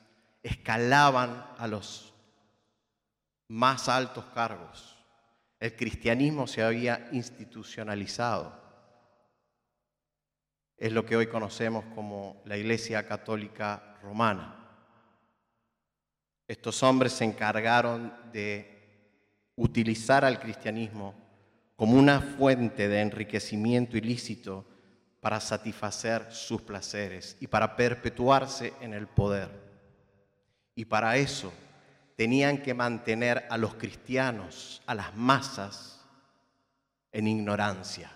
escalaban 0.47 1.47
a 1.59 1.67
los 1.67 2.15
más 3.49 3.89
altos 3.89 4.25
cargos 4.35 4.97
el 5.59 5.75
cristianismo 5.75 6.47
se 6.47 6.63
había 6.63 7.09
institucionalizado. 7.13 8.65
Es 10.77 10.93
lo 10.93 11.07
que 11.07 11.17
hoy 11.17 11.29
conocemos 11.29 11.85
como 11.95 12.43
la 12.45 12.59
Iglesia 12.59 13.07
Católica 13.07 13.99
Romana. 14.03 14.55
Estos 16.47 16.83
hombres 16.83 17.13
se 17.13 17.25
encargaron 17.25 18.15
de 18.33 19.51
utilizar 19.57 20.25
al 20.25 20.39
cristianismo 20.39 21.15
como 21.75 21.99
una 21.99 22.21
fuente 22.21 22.89
de 22.89 23.01
enriquecimiento 23.01 23.97
ilícito 23.97 24.67
para 25.21 25.41
satisfacer 25.41 26.31
sus 26.31 26.61
placeres 26.63 27.37
y 27.41 27.47
para 27.47 27.75
perpetuarse 27.75 28.75
en 28.81 28.93
el 28.93 29.07
poder. 29.07 29.66
Y 30.77 30.85
para 30.85 31.17
eso 31.17 31.53
tenían 32.15 32.63
que 32.63 32.75
mantener 32.75 33.47
a 33.51 33.59
los 33.59 33.75
cristianos, 33.75 34.81
a 34.87 34.95
las 34.95 35.17
masas, 35.17 36.05
en 37.11 37.27
ignorancia. 37.27 38.13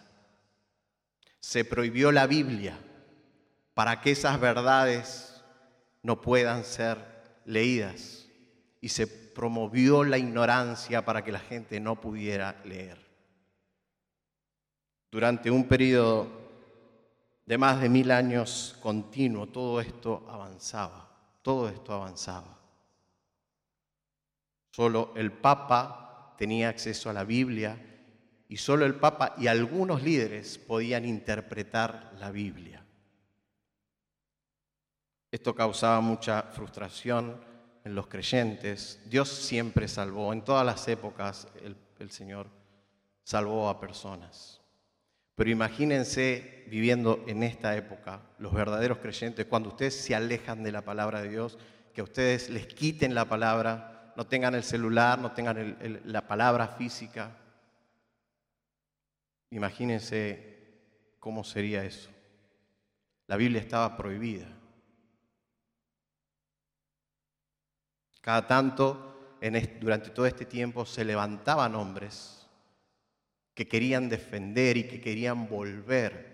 Se 1.40 1.64
prohibió 1.64 2.12
la 2.12 2.26
Biblia 2.26 2.78
para 3.74 4.00
que 4.00 4.10
esas 4.10 4.38
verdades 4.38 5.42
no 6.02 6.20
puedan 6.20 6.64
ser 6.64 6.98
leídas 7.46 8.26
y 8.80 8.90
se 8.90 9.06
promovió 9.06 10.04
la 10.04 10.18
ignorancia 10.18 11.04
para 11.04 11.24
que 11.24 11.32
la 11.32 11.38
gente 11.38 11.80
no 11.80 12.00
pudiera 12.00 12.60
leer. 12.64 12.98
Durante 15.10 15.50
un 15.50 15.66
periodo 15.66 16.28
de 17.46 17.58
más 17.58 17.80
de 17.80 17.88
mil 17.88 18.10
años 18.10 18.76
continuo, 18.80 19.46
todo 19.46 19.80
esto 19.80 20.26
avanzaba, 20.28 21.09
todo 21.42 21.68
esto 21.68 21.92
avanzaba. 21.94 22.58
Solo 24.72 25.12
el 25.16 25.32
Papa 25.32 26.34
tenía 26.38 26.68
acceso 26.68 27.10
a 27.10 27.12
la 27.12 27.24
Biblia 27.24 27.78
y 28.48 28.56
solo 28.56 28.86
el 28.86 28.94
Papa 28.94 29.34
y 29.38 29.46
algunos 29.46 30.02
líderes 30.02 30.58
podían 30.58 31.04
interpretar 31.04 32.12
la 32.18 32.30
Biblia. 32.30 32.84
Esto 35.30 35.54
causaba 35.54 36.00
mucha 36.00 36.42
frustración 36.42 37.40
en 37.84 37.94
los 37.94 38.08
creyentes. 38.08 39.00
Dios 39.06 39.28
siempre 39.28 39.86
salvó, 39.86 40.32
en 40.32 40.42
todas 40.42 40.66
las 40.66 40.86
épocas 40.88 41.46
el, 41.62 42.10
Señor 42.10 42.48
salvó 43.22 43.68
a 43.68 43.78
personas. 43.78 44.59
Pero 45.40 45.52
imagínense 45.52 46.64
viviendo 46.66 47.24
en 47.26 47.42
esta 47.42 47.74
época, 47.74 48.20
los 48.40 48.52
verdaderos 48.52 48.98
creyentes, 48.98 49.46
cuando 49.46 49.70
ustedes 49.70 49.98
se 49.98 50.14
alejan 50.14 50.62
de 50.62 50.70
la 50.70 50.82
palabra 50.82 51.22
de 51.22 51.30
Dios, 51.30 51.56
que 51.94 52.02
a 52.02 52.04
ustedes 52.04 52.50
les 52.50 52.66
quiten 52.66 53.14
la 53.14 53.24
palabra, 53.24 54.12
no 54.18 54.26
tengan 54.26 54.54
el 54.54 54.62
celular, 54.62 55.18
no 55.18 55.32
tengan 55.32 56.02
la 56.04 56.26
palabra 56.26 56.68
física. 56.68 57.38
Imagínense 59.48 61.14
cómo 61.18 61.42
sería 61.42 61.84
eso. 61.84 62.10
La 63.26 63.36
Biblia 63.36 63.62
estaba 63.62 63.96
prohibida. 63.96 64.46
Cada 68.20 68.46
tanto, 68.46 69.38
durante 69.80 70.10
todo 70.10 70.26
este 70.26 70.44
tiempo, 70.44 70.84
se 70.84 71.02
levantaban 71.02 71.74
hombres 71.76 72.39
que 73.54 73.68
querían 73.68 74.08
defender 74.08 74.76
y 74.76 74.84
que 74.84 75.00
querían 75.00 75.48
volver 75.48 76.30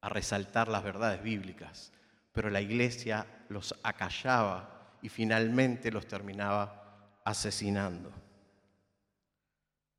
a 0.00 0.08
resaltar 0.08 0.68
las 0.68 0.82
verdades 0.82 1.22
bíblicas, 1.22 1.92
pero 2.32 2.50
la 2.50 2.60
iglesia 2.60 3.26
los 3.48 3.74
acallaba 3.82 4.96
y 5.02 5.08
finalmente 5.08 5.90
los 5.90 6.06
terminaba 6.06 7.20
asesinando. 7.24 8.12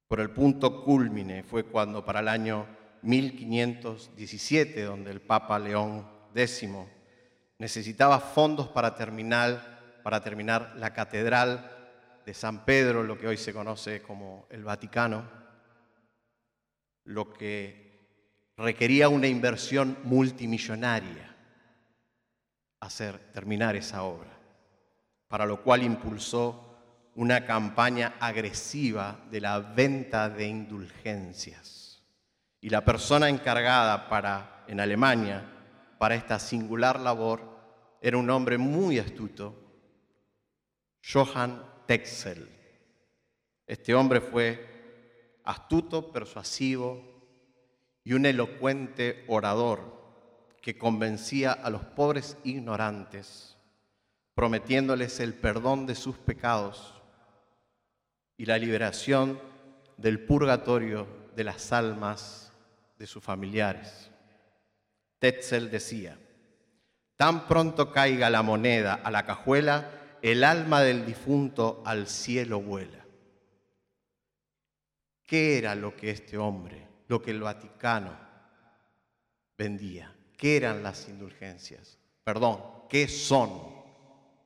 Por 0.07 0.19
el 0.19 0.31
punto 0.31 0.83
culmine 0.83 1.43
fue 1.43 1.63
cuando 1.63 2.03
para 2.03 2.19
el 2.19 2.27
año 2.27 2.67
1517, 3.03 4.83
donde 4.83 5.11
el 5.11 5.21
Papa 5.21 5.57
León 5.57 6.07
X 6.35 6.69
necesitaba 7.57 8.19
fondos 8.19 8.67
para 8.67 8.95
terminar, 8.95 9.99
para 10.03 10.21
terminar 10.21 10.73
la 10.77 10.93
catedral 10.93 11.71
de 12.25 12.33
San 12.33 12.65
Pedro, 12.65 13.03
lo 13.03 13.17
que 13.17 13.27
hoy 13.27 13.37
se 13.37 13.53
conoce 13.53 14.01
como 14.01 14.47
el 14.49 14.63
Vaticano, 14.63 15.40
lo 17.11 17.33
que 17.33 17.81
requería 18.57 19.09
una 19.09 19.27
inversión 19.27 19.97
multimillonaria 20.03 21.35
hacer 22.79 23.19
terminar 23.31 23.75
esa 23.75 24.03
obra, 24.03 24.31
para 25.27 25.45
lo 25.45 25.61
cual 25.61 25.83
impulsó 25.83 26.67
una 27.15 27.45
campaña 27.45 28.15
agresiva 28.19 29.19
de 29.29 29.41
la 29.41 29.59
venta 29.59 30.29
de 30.29 30.47
indulgencias. 30.47 32.01
Y 32.61 32.69
la 32.69 32.85
persona 32.85 33.29
encargada 33.29 34.07
para 34.07 34.63
en 34.67 34.79
Alemania 34.79 35.43
para 35.97 36.15
esta 36.15 36.39
singular 36.39 36.99
labor 36.99 37.41
era 38.01 38.17
un 38.17 38.29
hombre 38.29 38.57
muy 38.57 38.97
astuto, 38.97 39.55
Johann 41.03 41.61
Texel. 41.85 42.47
Este 43.67 43.93
hombre 43.93 44.21
fue 44.21 44.70
astuto, 45.43 46.11
persuasivo 46.11 47.01
y 48.03 48.13
un 48.13 48.25
elocuente 48.25 49.25
orador 49.27 50.01
que 50.61 50.77
convencía 50.77 51.51
a 51.51 51.69
los 51.69 51.83
pobres 51.83 52.37
ignorantes, 52.43 53.57
prometiéndoles 54.35 55.19
el 55.19 55.33
perdón 55.33 55.85
de 55.85 55.95
sus 55.95 56.17
pecados 56.17 56.93
y 58.37 58.45
la 58.45 58.57
liberación 58.57 59.39
del 59.97 60.23
purgatorio 60.25 61.07
de 61.35 61.43
las 61.43 61.71
almas 61.71 62.51
de 62.97 63.07
sus 63.07 63.23
familiares. 63.23 64.11
Tetzel 65.19 65.69
decía, 65.69 66.17
tan 67.15 67.47
pronto 67.47 67.91
caiga 67.91 68.29
la 68.29 68.41
moneda 68.41 68.95
a 68.95 69.11
la 69.11 69.25
cajuela, 69.25 69.91
el 70.21 70.43
alma 70.43 70.81
del 70.81 71.05
difunto 71.05 71.83
al 71.85 72.07
cielo 72.07 72.61
vuela. 72.61 73.00
¿Qué 75.31 75.57
era 75.57 75.75
lo 75.75 75.95
que 75.95 76.09
este 76.09 76.37
hombre, 76.37 76.85
lo 77.07 77.21
que 77.21 77.31
el 77.31 77.39
Vaticano 77.39 78.13
vendía? 79.57 80.13
¿Qué 80.35 80.57
eran 80.57 80.83
las 80.83 81.07
indulgencias? 81.07 81.97
Perdón, 82.25 82.59
¿qué 82.89 83.07
son 83.07 83.49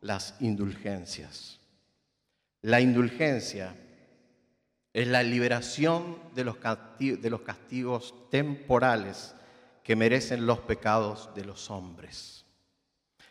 las 0.02 0.36
indulgencias? 0.42 1.60
La 2.62 2.82
indulgencia 2.82 3.76
es 4.94 5.08
la 5.08 5.24
liberación 5.24 6.20
de 6.36 6.44
los, 6.44 6.58
castigos 6.58 8.30
temporales 8.30 9.34
que 9.82 9.96
merecen 9.96 10.46
los 10.46 10.60
pecados 10.60 11.32
de 11.34 11.46
los 11.46 11.72
hombres. 11.72 12.46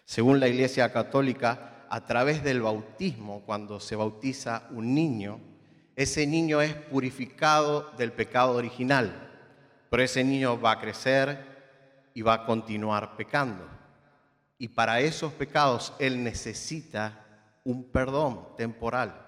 Según 0.04 0.40
la 0.40 0.48
Iglesia 0.48 0.92
Católica, 0.92 1.86
a 1.88 2.04
través 2.04 2.42
del 2.42 2.62
bautismo, 2.62 3.44
cuando 3.46 3.78
se 3.78 3.94
bautiza 3.94 4.66
un 4.72 4.92
niño, 4.92 5.53
ese 5.96 6.26
niño 6.26 6.60
es 6.60 6.74
purificado 6.74 7.92
del 7.96 8.12
pecado 8.12 8.54
original, 8.54 9.30
pero 9.90 10.02
ese 10.02 10.24
niño 10.24 10.60
va 10.60 10.72
a 10.72 10.80
crecer 10.80 11.54
y 12.14 12.22
va 12.22 12.34
a 12.34 12.46
continuar 12.46 13.16
pecando. 13.16 13.68
Y 14.58 14.68
para 14.68 15.00
esos 15.00 15.32
pecados 15.32 15.92
él 15.98 16.22
necesita 16.22 17.24
un 17.64 17.84
perdón 17.84 18.56
temporal. 18.56 19.20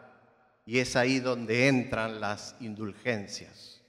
Y 0.65 0.79
es 0.79 0.97
ahí 0.97 1.21
donde 1.21 1.69
entran 1.69 2.21
las 2.21 2.57
indulgencias. 2.61 3.81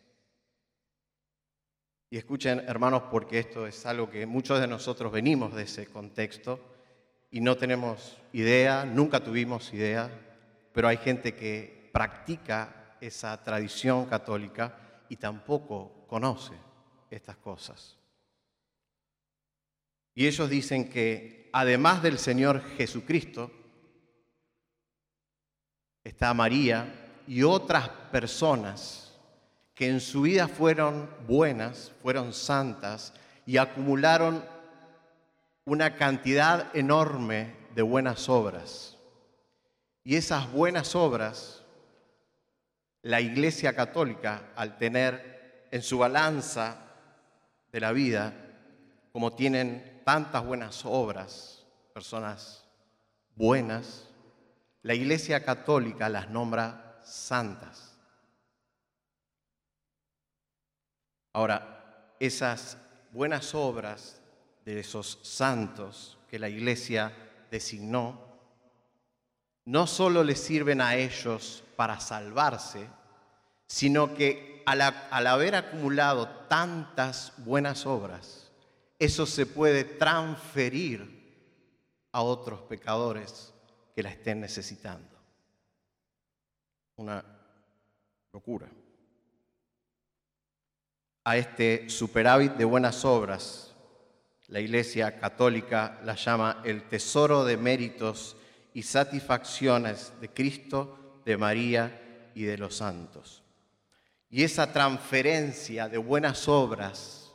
Y 2.10 2.18
escuchen, 2.18 2.64
hermanos, 2.68 3.04
porque 3.12 3.40
esto 3.40 3.68
es 3.68 3.86
algo 3.86 4.10
que 4.10 4.26
muchos 4.26 4.62
de 4.62 4.68
nosotros 4.68 5.12
venimos 5.12 5.54
de 5.54 5.64
ese 5.64 5.88
contexto 5.88 6.60
y 7.32 7.42
no 7.42 7.58
tenemos 7.58 8.18
idea, 8.32 8.86
nunca 8.86 9.20
tuvimos 9.20 9.74
idea, 9.74 10.10
pero 10.72 10.88
hay 10.88 10.98
gente 10.98 11.34
que 11.34 11.77
practica 11.98 12.96
esa 13.02 13.44
tradición 13.44 14.06
católica 14.06 14.78
y 15.10 15.16
tampoco 15.16 16.06
conoce 16.06 16.54
estas 17.10 17.38
cosas. 17.38 17.98
Y 20.14 20.28
ellos 20.28 20.48
dicen 20.48 20.92
que 20.92 21.50
además 21.52 22.04
del 22.04 22.20
Señor 22.20 22.62
Jesucristo, 22.78 23.50
está 26.04 26.36
María 26.36 27.24
y 27.26 27.42
otras 27.42 27.90
personas 27.90 29.18
que 29.74 29.90
en 29.90 30.00
su 30.00 30.22
vida 30.22 30.48
fueron 30.48 31.10
buenas, 31.28 31.94
fueron 32.04 32.32
santas 32.32 33.12
y 33.48 33.58
acumularon 33.58 34.46
una 35.66 35.96
cantidad 35.96 36.76
enorme 36.76 37.56
de 37.74 37.82
buenas 37.82 38.30
obras. 38.30 39.00
Y 40.04 40.16
esas 40.16 40.52
buenas 40.52 40.94
obras, 40.94 41.64
la 43.08 43.22
Iglesia 43.22 43.74
Católica, 43.74 44.50
al 44.58 44.78
tener 44.78 45.66
en 45.72 45.82
su 45.82 45.98
balanza 45.98 46.76
de 47.72 47.80
la 47.80 47.94
vida, 47.94 48.34
como 49.14 49.34
tienen 49.34 50.02
tantas 50.04 50.46
buenas 50.46 50.84
obras, 50.84 51.66
personas 51.94 52.66
buenas, 53.34 54.10
la 54.82 54.94
Iglesia 54.94 55.46
Católica 55.46 56.10
las 56.10 56.30
nombra 56.30 57.00
santas. 57.02 57.98
Ahora, 61.32 62.14
esas 62.20 62.78
buenas 63.14 63.56
obras 63.56 64.22
de 64.66 64.82
esos 64.82 65.20
santos 65.24 66.18
que 66.30 66.40
la 66.40 66.50
iglesia 66.50 67.14
designó, 67.50 68.20
no 69.64 69.88
solo 69.88 70.26
les 70.26 70.42
sirven 70.42 70.82
a 70.82 70.96
ellos 70.96 71.64
para 71.78 72.02
salvarse, 72.02 72.97
sino 73.68 74.14
que 74.16 74.64
al, 74.66 75.28
haber 75.28 75.56
acumulado 75.56 76.28
tantas 76.48 77.34
buenas 77.38 77.86
obras, 77.86 78.52
eso 79.00 79.26
se 79.26 79.46
puede 79.46 79.84
transferir 79.84 81.16
a 82.12 82.22
otros 82.22 82.62
pecadores 82.62 83.54
que 83.96 84.04
la 84.04 84.10
estén 84.10 84.42
necesitando. 84.42 85.16
Una 86.96 87.24
locura. 88.34 88.68
A 91.24 91.38
este 91.38 91.90
superávit 91.90 92.54
de 92.54 92.66
buenas 92.66 93.06
obras 93.06 93.68
la 94.48 94.62
Iglesia 94.62 95.20
Católica 95.20 96.00
la 96.06 96.16
llama 96.16 96.62
el 96.64 96.84
tesoro 96.88 97.44
de 97.44 97.58
méritos 97.58 98.38
y 98.74 98.84
satisfacciones 98.84 100.14
de 100.22 100.30
Cristo, 100.30 101.22
de 101.26 101.38
María 101.38 102.32
y 102.34 102.44
de 102.44 102.58
los 102.58 102.78
santos. 102.78 103.44
Y 104.30 104.44
esa 104.44 104.74
transferencia 104.74 105.88
de 105.88 105.98
buenas 105.98 106.48
obras 106.48 107.32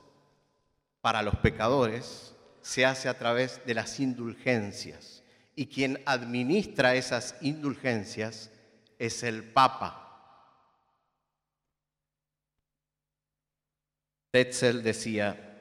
para 1.00 1.22
los 1.22 1.36
pecadores 1.36 2.34
se 2.60 2.84
hace 2.86 3.08
a 3.08 3.18
través 3.18 3.64
de 3.66 3.74
las 3.74 3.98
indulgencias. 3.98 5.22
Y 5.54 5.66
quien 5.66 6.02
administra 6.06 6.94
esas 6.94 7.36
indulgencias 7.40 8.50
es 8.98 9.22
el 9.22 9.42
Papa. 9.42 9.98
Tetzel 14.30 14.82
decía, 14.82 15.52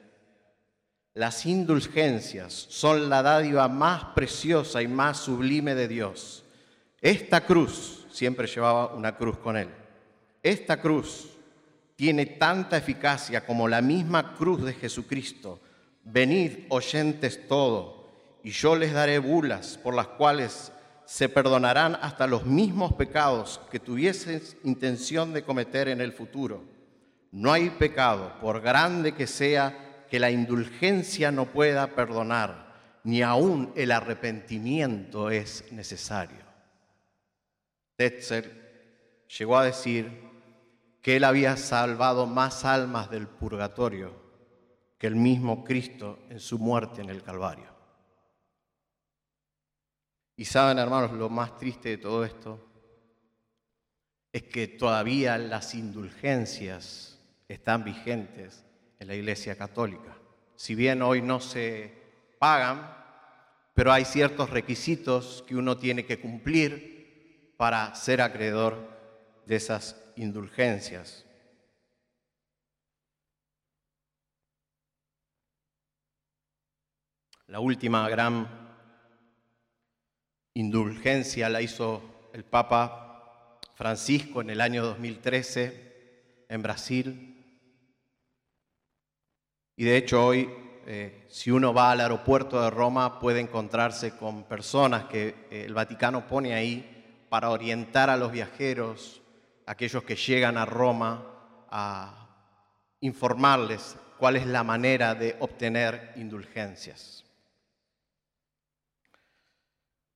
las 1.14 1.44
indulgencias 1.44 2.54
son 2.54 3.10
la 3.10 3.22
dádiva 3.22 3.68
más 3.68 4.04
preciosa 4.14 4.80
y 4.80 4.88
más 4.88 5.18
sublime 5.18 5.74
de 5.74 5.88
Dios. 5.88 6.44
Esta 7.02 7.44
cruz, 7.44 8.06
siempre 8.10 8.46
llevaba 8.46 8.94
una 8.94 9.16
cruz 9.16 9.36
con 9.38 9.58
él, 9.58 9.68
esta 10.42 10.80
cruz 10.80 11.28
tiene 11.94 12.26
tanta 12.26 12.76
eficacia 12.76 13.46
como 13.46 13.68
la 13.68 13.80
misma 13.80 14.34
cruz 14.34 14.64
de 14.64 14.72
Jesucristo. 14.72 15.60
Venid, 16.04 16.64
oyentes 16.68 17.46
todo, 17.46 18.08
y 18.42 18.50
yo 18.50 18.74
les 18.74 18.92
daré 18.92 19.18
bulas 19.20 19.78
por 19.80 19.94
las 19.94 20.08
cuales 20.08 20.72
se 21.04 21.28
perdonarán 21.28 21.96
hasta 22.00 22.26
los 22.26 22.44
mismos 22.44 22.94
pecados 22.94 23.60
que 23.70 23.78
tuvieses 23.78 24.56
intención 24.64 25.32
de 25.32 25.44
cometer 25.44 25.88
en 25.88 26.00
el 26.00 26.12
futuro. 26.12 26.64
No 27.30 27.52
hay 27.52 27.70
pecado, 27.70 28.38
por 28.40 28.60
grande 28.60 29.12
que 29.12 29.26
sea, 29.26 30.06
que 30.10 30.18
la 30.18 30.30
indulgencia 30.30 31.30
no 31.30 31.46
pueda 31.46 31.94
perdonar, 31.94 33.00
ni 33.04 33.22
aún 33.22 33.72
el 33.76 33.92
arrepentimiento 33.92 35.30
es 35.30 35.70
necesario. 35.72 36.44
Tetzel 37.96 38.60
llegó 39.38 39.56
a 39.56 39.64
decir 39.64 40.31
que 41.02 41.16
él 41.16 41.24
había 41.24 41.56
salvado 41.56 42.26
más 42.26 42.64
almas 42.64 43.10
del 43.10 43.26
purgatorio 43.26 44.14
que 44.98 45.08
el 45.08 45.16
mismo 45.16 45.64
Cristo 45.64 46.20
en 46.30 46.38
su 46.38 46.60
muerte 46.60 47.02
en 47.02 47.10
el 47.10 47.24
Calvario. 47.24 47.66
Y 50.36 50.44
saben, 50.44 50.78
hermanos, 50.78 51.10
lo 51.12 51.28
más 51.28 51.58
triste 51.58 51.88
de 51.88 51.98
todo 51.98 52.24
esto 52.24 52.64
es 54.32 54.44
que 54.44 54.68
todavía 54.68 55.36
las 55.38 55.74
indulgencias 55.74 57.18
están 57.48 57.82
vigentes 57.82 58.64
en 59.00 59.08
la 59.08 59.16
Iglesia 59.16 59.58
Católica. 59.58 60.16
Si 60.54 60.76
bien 60.76 61.02
hoy 61.02 61.20
no 61.20 61.40
se 61.40 61.92
pagan, 62.38 62.96
pero 63.74 63.92
hay 63.92 64.04
ciertos 64.04 64.50
requisitos 64.50 65.44
que 65.48 65.56
uno 65.56 65.76
tiene 65.76 66.06
que 66.06 66.20
cumplir 66.20 67.54
para 67.56 67.94
ser 67.96 68.20
acreedor 68.20 68.88
de 69.46 69.56
esas 69.56 70.01
indulgencias. 70.16 71.26
La 77.46 77.60
última 77.60 78.08
gran 78.08 78.48
indulgencia 80.54 81.48
la 81.48 81.60
hizo 81.60 82.30
el 82.32 82.44
Papa 82.44 83.60
Francisco 83.74 84.40
en 84.40 84.50
el 84.50 84.60
año 84.60 84.84
2013 84.84 86.46
en 86.48 86.62
Brasil. 86.62 87.32
Y 89.76 89.84
de 89.84 89.96
hecho 89.96 90.24
hoy, 90.24 90.50
eh, 90.86 91.26
si 91.28 91.50
uno 91.50 91.72
va 91.72 91.92
al 91.92 92.00
aeropuerto 92.00 92.62
de 92.62 92.70
Roma, 92.70 93.18
puede 93.18 93.40
encontrarse 93.40 94.16
con 94.16 94.44
personas 94.44 95.04
que 95.04 95.46
eh, 95.50 95.64
el 95.66 95.74
Vaticano 95.74 96.26
pone 96.26 96.54
ahí 96.54 97.24
para 97.28 97.50
orientar 97.50 98.10
a 98.10 98.16
los 98.16 98.32
viajeros, 98.32 99.21
aquellos 99.72 100.04
que 100.04 100.16
llegan 100.16 100.58
a 100.58 100.66
Roma, 100.66 101.24
a 101.70 102.28
informarles 103.00 103.96
cuál 104.18 104.36
es 104.36 104.46
la 104.46 104.62
manera 104.62 105.14
de 105.14 105.34
obtener 105.40 106.12
indulgencias. 106.16 107.24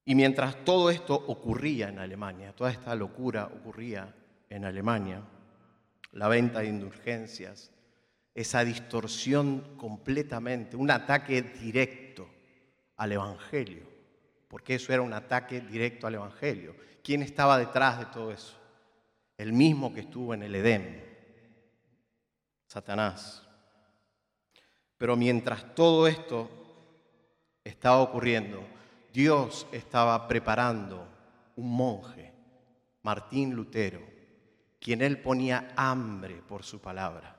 Y 0.05 0.15
mientras 0.15 0.63
todo 0.63 0.91
esto 0.91 1.15
ocurría 1.15 1.89
en 1.89 1.99
Alemania, 1.99 2.53
toda 2.55 2.71
esta 2.71 2.95
locura 2.95 3.47
ocurría 3.47 4.15
en 4.51 4.67
Alemania, 4.67 5.23
la 6.13 6.29
venta 6.29 6.61
de 6.61 6.67
indulgencias, 6.67 7.73
esa 8.35 8.63
distorsión 8.63 9.79
completamente, 9.79 10.77
un 10.77 10.91
ataque 10.91 11.41
directo 11.41 12.29
al 12.97 13.13
Evangelio, 13.13 13.85
porque 14.49 14.75
eso 14.75 14.93
era 14.93 15.01
un 15.01 15.15
ataque 15.15 15.63
directo 15.63 16.07
al 16.07 16.17
Evangelio. 16.17 16.77
¿Quién 17.03 17.23
estaba 17.23 17.59
detrás 17.59 17.99
de 17.99 18.07
todo 18.07 18.31
eso? 18.31 18.66
El 19.37 19.53
mismo 19.53 19.93
que 19.93 20.01
estuvo 20.01 20.33
en 20.35 20.43
el 20.43 20.55
Edén, 20.55 21.05
Satanás. 22.67 23.43
Pero 24.97 25.17
mientras 25.17 25.75
todo 25.75 26.07
esto 26.07 26.49
estaba 27.63 28.01
ocurriendo, 28.01 28.67
Dios 29.13 29.67
estaba 29.73 30.27
preparando 30.27 31.07
un 31.57 31.75
monje, 31.75 32.33
Martín 33.03 33.55
Lutero, 33.55 34.01
quien 34.81 35.03
él 35.03 35.21
ponía 35.21 35.73
hambre 35.77 36.43
por 36.49 36.63
su 36.63 36.81
palabra. 36.81 37.37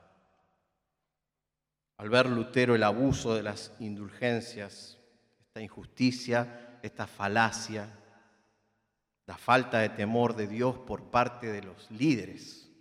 Al 1.98 2.10
ver 2.10 2.28
Lutero 2.28 2.76
el 2.76 2.84
abuso 2.84 3.34
de 3.34 3.44
las 3.44 3.74
indulgencias, 3.80 5.00
esta 5.40 5.62
injusticia, 5.62 6.80
esta 6.84 7.08
falacia, 7.08 7.90
la 9.28 9.38
falta 9.38 9.80
de 9.80 9.90
temor 9.90 10.36
de 10.36 10.48
Dios 10.48 10.78
por 10.80 11.12
parte 11.12 11.52
de 11.52 11.62
los 11.62 11.92
líderes, 11.92 12.72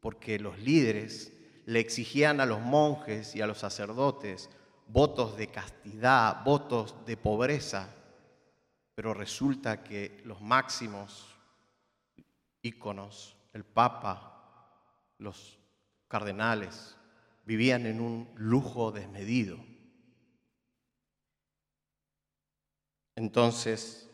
porque 0.00 0.38
los 0.38 0.58
líderes 0.58 1.32
le 1.66 1.80
exigían 1.80 2.40
a 2.40 2.46
los 2.46 2.60
monjes 2.60 3.34
y 3.34 3.40
a 3.40 3.46
los 3.46 3.58
sacerdotes 3.58 4.50
votos 4.88 5.36
de 5.36 5.46
castidad, 5.46 6.44
votos 6.44 6.94
de 7.06 7.16
pobreza, 7.16 7.94
pero 8.94 9.14
resulta 9.14 9.82
que 9.82 10.20
los 10.24 10.40
máximos 10.40 11.26
íconos, 12.60 13.36
el 13.52 13.64
Papa, 13.64 14.68
los 15.18 15.58
cardenales, 16.08 16.96
vivían 17.44 17.86
en 17.86 18.00
un 18.00 18.28
lujo 18.34 18.90
desmedido. 18.90 19.58
Entonces, 23.16 24.10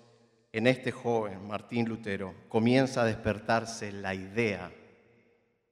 en 0.53 0.67
este 0.67 0.91
joven, 0.91 1.47
Martín 1.47 1.89
Lutero, 1.89 2.35
comienza 2.49 3.03
a 3.03 3.07
despertarse 3.07 3.93
la 3.93 4.15
idea 4.15 4.73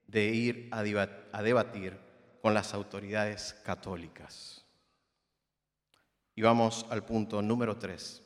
de 0.06 0.26
ir 0.26 0.68
a 0.70 1.42
debatir 1.42 1.98
con 2.40 2.54
las 2.54 2.72
autoridades 2.74 3.54
católicas. 3.64 4.64
Y 6.34 6.42
vamos 6.42 6.86
al 6.90 7.04
punto 7.04 7.42
número 7.42 7.76
tres, 7.76 8.22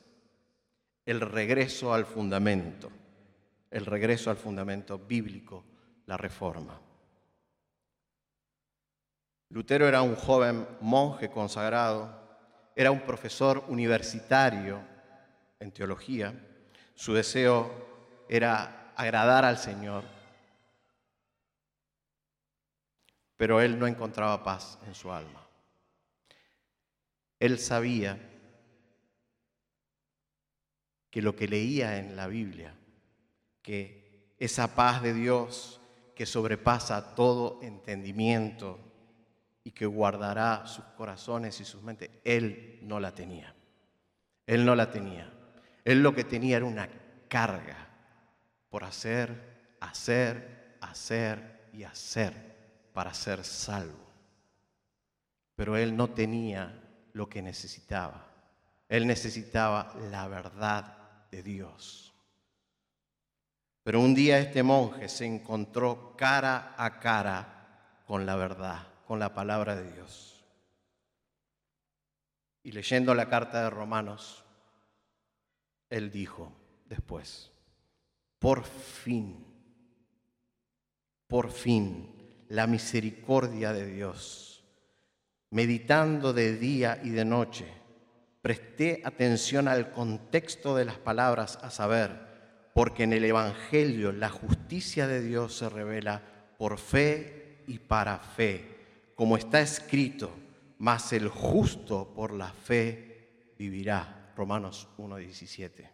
el 1.05 1.19
regreso 1.19 1.93
al 1.93 2.05
fundamento, 2.05 2.91
el 3.71 3.85
regreso 3.87 4.29
al 4.29 4.37
fundamento 4.37 4.99
bíblico, 4.99 5.65
la 6.05 6.15
reforma. 6.15 6.79
Lutero 9.49 9.87
era 9.87 10.03
un 10.03 10.15
joven 10.15 10.67
monje 10.81 11.29
consagrado, 11.29 12.21
era 12.75 12.91
un 12.91 13.01
profesor 13.01 13.63
universitario 13.67 14.92
en 15.63 15.71
teología. 15.71 16.33
Su 16.93 17.13
deseo 17.13 17.71
era 18.29 18.93
agradar 18.95 19.45
al 19.45 19.57
Señor, 19.57 20.03
pero 23.37 23.61
él 23.61 23.79
no 23.79 23.87
encontraba 23.87 24.43
paz 24.43 24.77
en 24.85 24.93
su 24.93 25.11
alma. 25.11 25.45
Él 27.39 27.59
sabía 27.59 28.17
que 31.09 31.21
lo 31.21 31.35
que 31.35 31.47
leía 31.47 31.97
en 31.97 32.15
la 32.15 32.27
Biblia, 32.27 32.75
que 33.61 34.35
esa 34.39 34.75
paz 34.75 35.01
de 35.01 35.13
Dios 35.13 35.79
que 36.15 36.25
sobrepasa 36.25 37.15
todo 37.15 37.59
entendimiento, 37.63 38.79
y 39.63 39.71
que 39.71 39.85
guardará 39.85 40.65
sus 40.67 40.83
corazones 40.97 41.59
y 41.61 41.65
sus 41.65 41.81
mentes. 41.81 42.09
Él 42.23 42.79
no 42.81 42.99
la 42.99 43.13
tenía. 43.13 43.55
Él 44.45 44.65
no 44.65 44.75
la 44.75 44.91
tenía. 44.91 45.32
Él 45.83 46.01
lo 46.01 46.13
que 46.13 46.23
tenía 46.23 46.57
era 46.57 46.65
una 46.65 46.89
carga 47.27 47.87
por 48.69 48.83
hacer, 48.83 49.75
hacer, 49.79 50.77
hacer 50.81 51.67
y 51.73 51.83
hacer 51.83 52.33
para 52.93 53.13
ser 53.13 53.43
salvo. 53.43 54.07
Pero 55.55 55.77
él 55.77 55.95
no 55.95 56.09
tenía 56.09 56.81
lo 57.13 57.29
que 57.29 57.41
necesitaba. 57.41 58.27
Él 58.89 59.07
necesitaba 59.07 59.93
la 60.11 60.27
verdad 60.27 60.97
de 61.31 61.43
Dios. 61.43 62.13
Pero 63.83 63.99
un 63.99 64.15
día 64.15 64.39
este 64.39 64.63
monje 64.63 65.09
se 65.09 65.25
encontró 65.25 66.15
cara 66.17 66.73
a 66.77 66.99
cara 66.99 68.03
con 68.07 68.25
la 68.25 68.35
verdad 68.35 68.93
con 69.05 69.19
la 69.19 69.33
palabra 69.33 69.75
de 69.75 69.91
Dios. 69.91 70.43
Y 72.63 72.71
leyendo 72.71 73.13
la 73.13 73.29
carta 73.29 73.63
de 73.63 73.69
Romanos, 73.69 74.42
él 75.93 76.11
dijo 76.11 76.51
después, 76.87 77.51
por 78.39 78.63
fin, 78.63 79.45
por 81.27 81.51
fin, 81.51 82.09
la 82.49 82.67
misericordia 82.67 83.73
de 83.73 83.85
Dios, 83.87 84.63
meditando 85.49 86.33
de 86.33 86.57
día 86.57 86.99
y 87.03 87.09
de 87.09 87.25
noche, 87.25 87.65
presté 88.41 89.01
atención 89.05 89.67
al 89.67 89.91
contexto 89.91 90.75
de 90.75 90.85
las 90.85 90.97
palabras, 90.97 91.57
a 91.61 91.69
saber, 91.69 92.71
porque 92.73 93.03
en 93.03 93.13
el 93.13 93.23
Evangelio 93.23 94.11
la 94.11 94.29
justicia 94.29 95.07
de 95.07 95.21
Dios 95.21 95.57
se 95.57 95.69
revela 95.69 96.21
por 96.57 96.77
fe 96.77 97.63
y 97.67 97.79
para 97.79 98.19
fe 98.19 98.73
como 99.15 99.37
está 99.37 99.61
escrito, 99.61 100.31
mas 100.79 101.13
el 101.13 101.27
justo 101.29 102.13
por 102.15 102.33
la 102.33 102.51
fe 102.51 103.53
vivirá. 103.57 104.22
Romanos 104.35 104.87
1.17. 104.97 105.89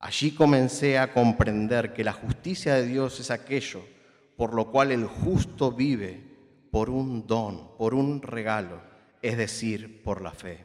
Allí 0.00 0.32
comencé 0.32 0.98
a 0.98 1.12
comprender 1.12 1.92
que 1.92 2.04
la 2.04 2.12
justicia 2.12 2.74
de 2.74 2.86
Dios 2.86 3.20
es 3.20 3.30
aquello 3.30 3.82
por 4.38 4.54
lo 4.54 4.70
cual 4.70 4.92
el 4.92 5.04
justo 5.04 5.72
vive 5.72 6.22
por 6.70 6.90
un 6.90 7.26
don, 7.26 7.76
por 7.76 7.92
un 7.92 8.22
regalo, 8.22 8.80
es 9.20 9.36
decir, 9.36 10.00
por 10.04 10.22
la 10.22 10.30
fe. 10.30 10.64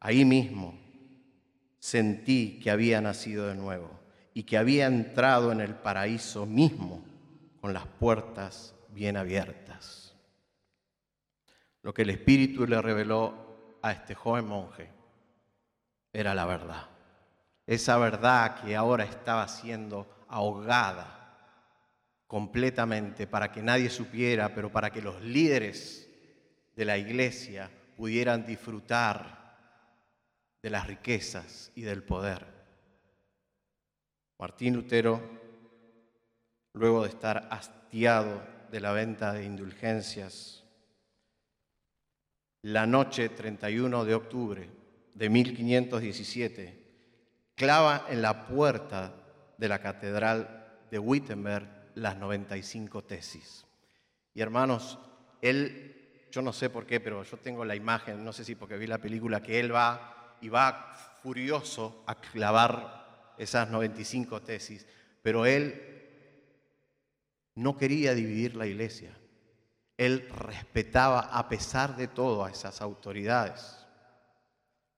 Ahí 0.00 0.24
mismo 0.24 0.76
sentí 1.78 2.58
que 2.60 2.72
había 2.72 3.00
nacido 3.00 3.46
de 3.46 3.54
nuevo 3.54 3.88
y 4.34 4.42
que 4.42 4.58
había 4.58 4.86
entrado 4.86 5.52
en 5.52 5.60
el 5.60 5.76
paraíso 5.76 6.44
mismo 6.44 7.04
con 7.60 7.72
las 7.72 7.86
puertas 7.86 8.74
bien 8.88 9.16
abiertas. 9.16 10.16
Lo 11.82 11.94
que 11.94 12.02
el 12.02 12.10
Espíritu 12.10 12.66
le 12.66 12.82
reveló 12.82 13.78
a 13.80 13.92
este 13.92 14.16
joven 14.16 14.48
monje 14.48 14.90
era 16.12 16.34
la 16.34 16.46
verdad. 16.46 16.88
Esa 17.66 17.98
verdad 17.98 18.60
que 18.60 18.74
ahora 18.74 19.04
estaba 19.04 19.46
siendo 19.48 20.24
ahogada 20.28 21.14
completamente 22.26 23.26
para 23.26 23.52
que 23.52 23.62
nadie 23.62 23.90
supiera, 23.90 24.54
pero 24.54 24.70
para 24.70 24.90
que 24.90 25.02
los 25.02 25.20
líderes 25.22 26.08
de 26.76 26.84
la 26.84 26.96
iglesia 26.98 27.70
pudieran 27.96 28.46
disfrutar 28.46 29.56
de 30.62 30.70
las 30.70 30.86
riquezas 30.86 31.72
y 31.74 31.82
del 31.82 32.02
poder. 32.02 32.46
Martín 34.38 34.74
Lutero, 34.74 35.20
luego 36.74 37.02
de 37.02 37.08
estar 37.08 37.48
hastiado 37.50 38.42
de 38.70 38.80
la 38.80 38.92
venta 38.92 39.32
de 39.32 39.44
indulgencias, 39.44 40.64
la 42.62 42.86
noche 42.86 43.28
31 43.28 44.04
de 44.04 44.14
octubre 44.14 44.77
de 45.18 45.28
1517, 45.28 46.78
clava 47.56 48.06
en 48.08 48.22
la 48.22 48.46
puerta 48.46 49.16
de 49.56 49.68
la 49.68 49.80
catedral 49.80 50.78
de 50.92 51.00
Wittenberg 51.00 51.90
las 51.96 52.16
95 52.16 53.02
tesis. 53.02 53.66
Y 54.32 54.40
hermanos, 54.40 54.96
él, 55.42 56.28
yo 56.30 56.40
no 56.40 56.52
sé 56.52 56.70
por 56.70 56.86
qué, 56.86 57.00
pero 57.00 57.24
yo 57.24 57.36
tengo 57.36 57.64
la 57.64 57.74
imagen, 57.74 58.24
no 58.24 58.32
sé 58.32 58.44
si 58.44 58.54
porque 58.54 58.76
vi 58.76 58.86
la 58.86 58.98
película, 58.98 59.42
que 59.42 59.58
él 59.58 59.74
va 59.74 60.36
y 60.40 60.50
va 60.50 60.94
furioso 61.20 62.04
a 62.06 62.14
clavar 62.14 63.34
esas 63.38 63.68
95 63.70 64.40
tesis, 64.42 64.86
pero 65.20 65.46
él 65.46 65.82
no 67.56 67.76
quería 67.76 68.14
dividir 68.14 68.54
la 68.54 68.68
iglesia. 68.68 69.18
Él 69.96 70.28
respetaba 70.28 71.22
a 71.22 71.48
pesar 71.48 71.96
de 71.96 72.06
todo 72.06 72.44
a 72.44 72.52
esas 72.52 72.80
autoridades, 72.80 73.77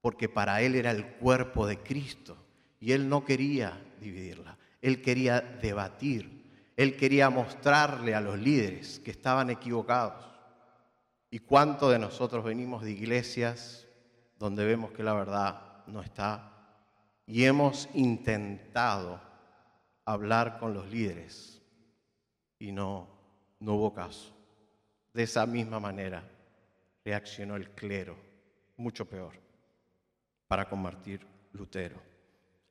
porque 0.01 0.29
para 0.29 0.63
él 0.63 0.75
era 0.75 0.91
el 0.91 1.07
cuerpo 1.07 1.67
de 1.67 1.79
Cristo 1.79 2.37
y 2.81 2.93
él 2.93 3.09
no 3.09 3.25
quería 3.25 3.81
dividirla, 4.01 4.57
él 4.81 5.03
quería 5.03 5.41
debatir 5.41 6.41
él 6.81 6.97
quería 6.97 7.29
mostrarle 7.29 8.15
a 8.15 8.23
los 8.23 8.39
líderes 8.39 9.01
que 9.01 9.11
estaban 9.11 9.51
equivocados. 9.51 10.25
¿Y 11.31 11.41
cuánto 11.41 11.91
de 11.91 11.99
nosotros 11.99 12.43
venimos 12.43 12.83
de 12.83 12.93
iglesias 12.93 13.87
donde 14.39 14.65
vemos 14.65 14.91
que 14.93 15.03
la 15.03 15.13
verdad 15.13 15.85
no 15.87 16.01
está? 16.01 16.53
Y 17.27 17.45
hemos 17.45 17.87
intentado 17.93 19.21
hablar 20.07 20.59
con 20.59 20.73
los 20.73 20.89
líderes 20.89 21.61
y 22.59 22.73
no, 22.73 23.09
no 23.59 23.75
hubo 23.75 23.93
caso. 23.93 24.35
De 25.13 25.25
esa 25.25 25.45
misma 25.45 25.81
manera 25.81 26.27
reaccionó 27.05 27.57
el 27.57 27.73
clero, 27.73 28.17
mucho 28.79 29.05
peor, 29.05 29.35
para 30.51 30.69
convertir 30.69 31.25
Lutero. 31.53 32.03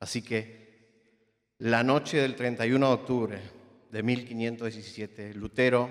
Así 0.01 0.21
que 0.21 1.55
la 1.59 1.81
noche 1.81 2.17
del 2.17 2.35
31 2.35 2.85
de 2.85 2.93
octubre 2.93 3.41
de 3.89 4.03
1517, 4.03 5.33
Lutero 5.33 5.89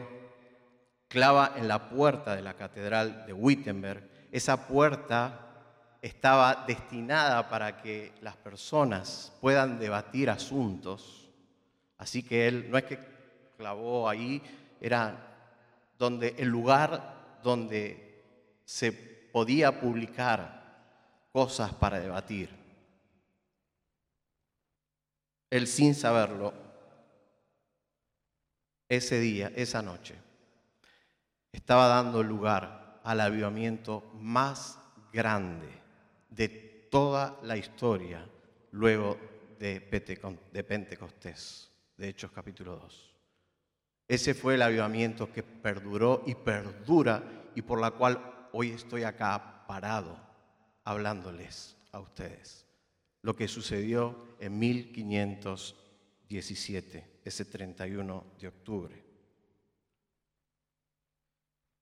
clava 1.08 1.54
en 1.56 1.66
la 1.66 1.88
puerta 1.88 2.36
de 2.36 2.42
la 2.42 2.52
catedral 2.52 3.24
de 3.24 3.32
Wittenberg. 3.32 4.06
Esa 4.30 4.68
puerta 4.68 5.96
estaba 6.02 6.66
destinada 6.66 7.48
para 7.48 7.78
que 7.78 8.12
las 8.20 8.36
personas 8.36 9.32
puedan 9.40 9.78
debatir 9.78 10.28
asuntos. 10.28 11.30
Así 11.96 12.22
que 12.22 12.48
él 12.48 12.70
no 12.70 12.76
es 12.76 12.84
que 12.84 12.98
clavó 13.56 14.10
ahí, 14.10 14.42
era 14.78 15.56
donde 15.98 16.34
el 16.36 16.48
lugar 16.48 17.38
donde 17.42 18.20
se 18.66 18.92
podía 18.92 19.80
publicar 19.80 20.57
cosas 21.38 21.72
para 21.72 22.00
debatir. 22.00 22.50
Él 25.50 25.68
sin 25.68 25.94
saberlo 25.94 26.52
ese 28.88 29.20
día, 29.20 29.52
esa 29.54 29.80
noche, 29.80 30.16
estaba 31.52 31.86
dando 31.86 32.24
lugar 32.24 33.00
al 33.04 33.20
avivamiento 33.20 34.10
más 34.14 34.80
grande 35.12 35.68
de 36.28 36.48
toda 36.90 37.38
la 37.44 37.56
historia 37.56 38.28
luego 38.72 39.16
de 39.60 39.80
Pentecostés, 39.80 41.70
de 41.96 42.08
Hechos 42.08 42.32
capítulo 42.32 42.74
2. 42.78 43.14
Ese 44.08 44.34
fue 44.34 44.56
el 44.56 44.62
avivamiento 44.62 45.32
que 45.32 45.44
perduró 45.44 46.24
y 46.26 46.34
perdura 46.34 47.22
y 47.54 47.62
por 47.62 47.80
la 47.80 47.92
cual 47.92 48.48
hoy 48.52 48.70
estoy 48.70 49.04
acá 49.04 49.64
parado 49.68 50.27
hablándoles 50.88 51.76
a 51.92 52.00
ustedes. 52.00 52.66
Lo 53.20 53.36
que 53.36 53.46
sucedió 53.46 54.34
en 54.40 54.58
1517 54.58 57.20
ese 57.22 57.44
31 57.44 58.24
de 58.40 58.48
octubre. 58.48 59.04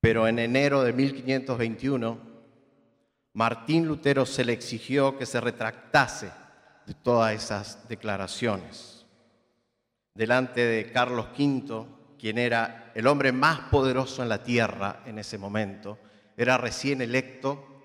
Pero 0.01 0.27
en 0.27 0.41
enero 0.41 0.83
de 0.83 0.93
1521, 0.93 2.19
Martín 3.35 3.87
Lutero 3.87 4.27
se 4.27 4.45
le 4.45 4.55
exigió 4.55 5.17
que 5.17 5.25
se 5.25 5.41
retractase 5.41 6.33
de 6.85 6.95
todas 6.95 7.33
esas 7.33 7.89
declaraciones. 7.89 9.07
Delante 10.15 10.63
de 10.63 10.91
Carlos 10.91 11.29
V, 11.39 11.87
quien 12.19 12.39
era 12.39 12.91
el 12.93 13.07
hombre 13.07 13.31
más 13.31 13.61
poderoso 13.71 14.25
en 14.25 14.29
la 14.29 14.43
tierra 14.43 15.05
en 15.07 15.21
ese 15.21 15.39
momento, 15.39 15.97
era 16.37 16.59
recién 16.59 17.03
electo 17.03 17.76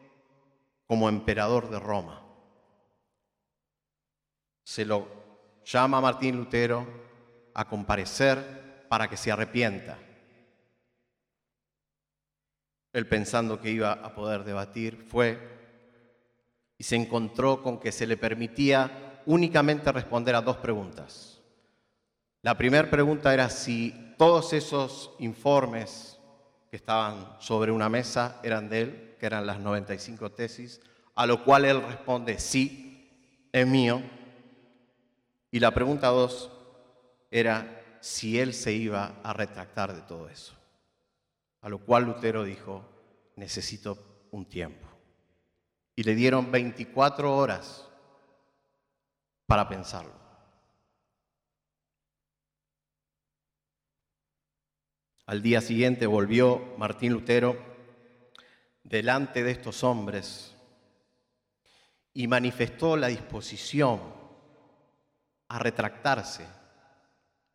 como 0.91 1.07
emperador 1.07 1.69
de 1.69 1.79
Roma. 1.79 2.21
Se 4.61 4.83
lo 4.83 5.07
llama 5.63 6.01
Martín 6.01 6.35
Lutero 6.35 6.85
a 7.53 7.65
comparecer 7.65 8.87
para 8.89 9.07
que 9.07 9.15
se 9.15 9.31
arrepienta. 9.31 9.97
Él 12.91 13.07
pensando 13.07 13.61
que 13.61 13.69
iba 13.69 13.93
a 13.93 14.13
poder 14.13 14.43
debatir, 14.43 15.05
fue 15.07 15.39
y 16.77 16.83
se 16.83 16.97
encontró 16.97 17.63
con 17.63 17.79
que 17.79 17.93
se 17.93 18.05
le 18.05 18.17
permitía 18.17 19.21
únicamente 19.27 19.93
responder 19.93 20.35
a 20.35 20.41
dos 20.41 20.57
preguntas. 20.57 21.39
La 22.41 22.57
primera 22.57 22.89
pregunta 22.89 23.33
era 23.33 23.49
si 23.49 24.13
todos 24.17 24.51
esos 24.51 25.15
informes 25.19 26.19
que 26.71 26.77
estaban 26.77 27.35
sobre 27.39 27.69
una 27.69 27.89
mesa 27.89 28.39
eran 28.43 28.69
de 28.69 28.81
él, 28.81 29.15
que 29.19 29.25
eran 29.25 29.45
las 29.45 29.59
95 29.59 30.31
tesis, 30.31 30.79
a 31.15 31.25
lo 31.25 31.43
cual 31.43 31.65
él 31.65 31.83
responde, 31.83 32.39
sí, 32.39 33.11
es 33.51 33.67
mío. 33.67 34.01
Y 35.51 35.59
la 35.59 35.71
pregunta 35.71 36.07
dos, 36.07 36.49
era 37.29 37.97
si 37.99 38.39
él 38.39 38.53
se 38.53 38.71
iba 38.71 39.19
a 39.21 39.33
retractar 39.33 39.93
de 39.93 40.01
todo 40.03 40.29
eso. 40.29 40.53
A 41.59 41.67
lo 41.67 41.79
cual 41.79 42.05
Lutero 42.05 42.45
dijo, 42.45 42.85
necesito 43.35 44.27
un 44.31 44.45
tiempo. 44.45 44.87
Y 45.93 46.03
le 46.03 46.15
dieron 46.15 46.53
24 46.53 47.35
horas 47.35 47.85
para 49.45 49.67
pensarlo. 49.67 50.20
Al 55.31 55.41
día 55.41 55.61
siguiente 55.61 56.07
volvió 56.07 56.73
Martín 56.77 57.13
Lutero 57.13 57.55
delante 58.83 59.45
de 59.45 59.51
estos 59.51 59.81
hombres 59.81 60.53
y 62.13 62.27
manifestó 62.27 62.97
la 62.97 63.07
disposición 63.07 64.01
a 65.47 65.57
retractarse 65.57 66.45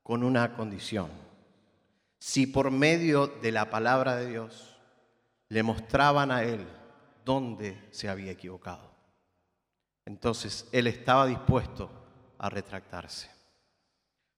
con 0.03 0.23
una 0.23 0.55
condición. 0.55 1.11
Si 2.19 2.47
por 2.47 2.71
medio 2.71 3.27
de 3.27 3.53
la 3.53 3.69
palabra 3.69 4.17
de 4.17 4.31
Dios 4.31 4.79
le 5.51 5.63
mostraban 5.63 6.31
a 6.31 6.45
él 6.45 6.67
dónde 7.27 7.79
se 7.91 8.09
había 8.09 8.33
equivocado, 8.33 8.91
entonces 10.07 10.67
él 10.73 10.87
estaba 10.87 11.27
dispuesto 11.27 11.91
a 12.39 12.49
retractarse. 12.49 13.36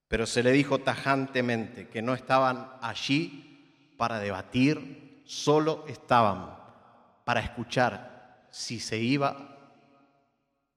Pero 0.08 0.26
se 0.26 0.42
le 0.42 0.52
dijo 0.52 0.78
tajantemente 0.78 1.88
que 1.88 2.00
no 2.00 2.14
estaban 2.14 2.72
allí 2.80 3.92
para 3.98 4.18
debatir, 4.18 5.22
solo 5.26 5.84
estaban 5.86 6.56
para 7.24 7.40
escuchar 7.40 8.46
si 8.50 8.80
se 8.80 8.98
iba 8.98 9.28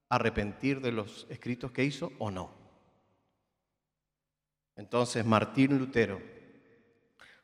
a 0.08 0.14
arrepentir 0.14 0.82
de 0.82 0.92
los 0.92 1.26
escritos 1.30 1.72
que 1.72 1.84
hizo 1.84 2.12
o 2.18 2.30
no. 2.30 2.50
Entonces 4.76 5.24
Martín 5.24 5.78
Lutero 5.78 6.20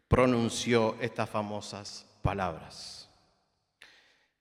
pronunció 0.08 0.96
estas 1.00 1.30
famosas 1.30 2.06
palabras. 2.22 3.08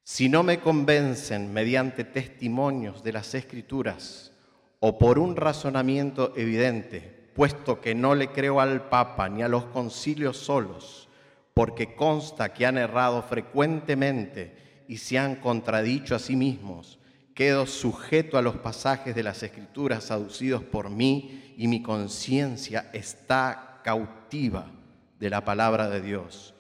Si 0.04 0.30
no 0.30 0.44
me 0.44 0.60
convencen 0.60 1.54
mediante 1.54 2.04
testimonios 2.04 3.04
de 3.04 3.14
las 3.14 3.34
escrituras 3.36 4.32
o 4.80 4.98
por 4.98 5.20
un 5.20 5.36
razonamiento 5.36 6.34
evidente, 6.38 7.17
puesto 7.38 7.80
que 7.80 7.94
no 7.94 8.16
le 8.16 8.30
creo 8.30 8.60
al 8.60 8.90
Papa 8.90 9.30
ni 9.30 9.44
a 9.44 9.48
los 9.48 9.66
concilios 9.66 10.38
solos, 10.38 11.08
porque 11.54 11.94
consta 11.94 12.52
que 12.52 12.66
han 12.66 12.80
errado 12.80 13.22
frecuentemente 13.22 14.84
y 14.88 14.98
se 14.98 15.20
han 15.20 15.36
contradicho 15.36 16.16
a 16.16 16.20
sí 16.20 16.36
mismos, 16.36 16.98
quedo 17.36 17.68
sujeto 17.68 18.40
a 18.40 18.42
los 18.42 18.56
pasajes 18.56 19.14
de 19.14 19.22
las 19.22 19.44
escrituras 19.44 20.10
aducidos 20.10 20.64
por 20.64 20.90
mí 20.90 21.54
y 21.56 21.68
mi 21.68 21.84
conciencia 21.84 22.90
está 22.92 23.82
cautiva 23.84 24.72
de 25.20 25.30
la 25.30 25.46
palabra 25.46 25.90
de 25.90 26.02
Dios. 26.02 26.56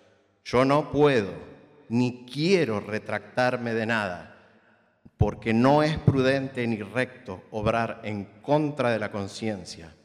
Yo 0.45 0.63
no 0.63 0.91
puedo 0.91 1.32
ni 1.89 2.23
quiero 2.32 2.82
retractarme 2.82 3.73
de 3.73 3.88
nada, 3.88 4.38
porque 5.17 5.55
no 5.55 5.82
es 5.82 5.97
prudente 5.97 6.67
ni 6.67 6.84
recto 6.84 7.41
obrar 7.49 8.01
en 8.03 8.25
contra 8.43 8.91
de 8.91 8.99
la 8.99 9.09
conciencia. 9.09 9.96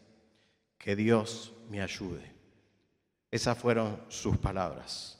Que 0.82 0.96
Dios 0.96 1.52
me 1.70 1.80
ayude. 1.80 2.28
Esas 3.30 3.56
fueron 3.56 4.02
sus 4.08 4.36
palabras. 4.36 5.16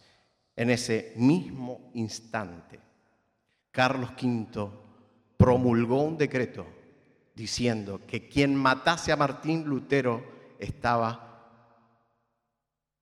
En 0.57 0.71
ese 0.71 1.13
mismo 1.15 1.93
instante, 1.95 2.81
Carlos 3.71 4.11
V 4.21 4.69
promulgó 5.37 6.03
un 6.03 6.19
decreto 6.19 6.67
diciendo 7.37 8.01
que 8.09 8.29
quien 8.29 8.57
matase 8.57 9.13
a 9.13 9.17
Martín 9.17 9.65
Lutero 9.65 10.25
estaba 10.59 11.79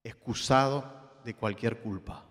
excusado 0.05 1.19
de 1.25 1.33
cualquier 1.33 1.81
culpa. 1.81 2.27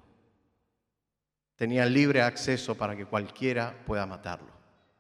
Tenía 1.55 1.88
libre 1.88 2.21
acceso 2.21 2.75
para 2.75 2.95
que 2.95 3.07
cualquiera 3.07 3.84
pueda 3.84 4.05
matarlo. 4.05 4.51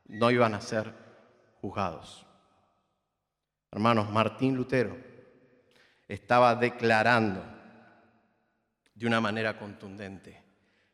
No 0.07 0.31
iban 0.31 0.55
a 0.55 0.61
ser 0.61 0.91
juzgados. 1.61 2.25
Hermanos, 3.71 4.09
Martín 4.09 4.55
Lutero 4.55 5.08
estaba 6.09 6.55
declarando 6.55 7.41
de 8.95 9.05
una 9.07 9.21
manera 9.21 9.57
contundente 9.57 10.43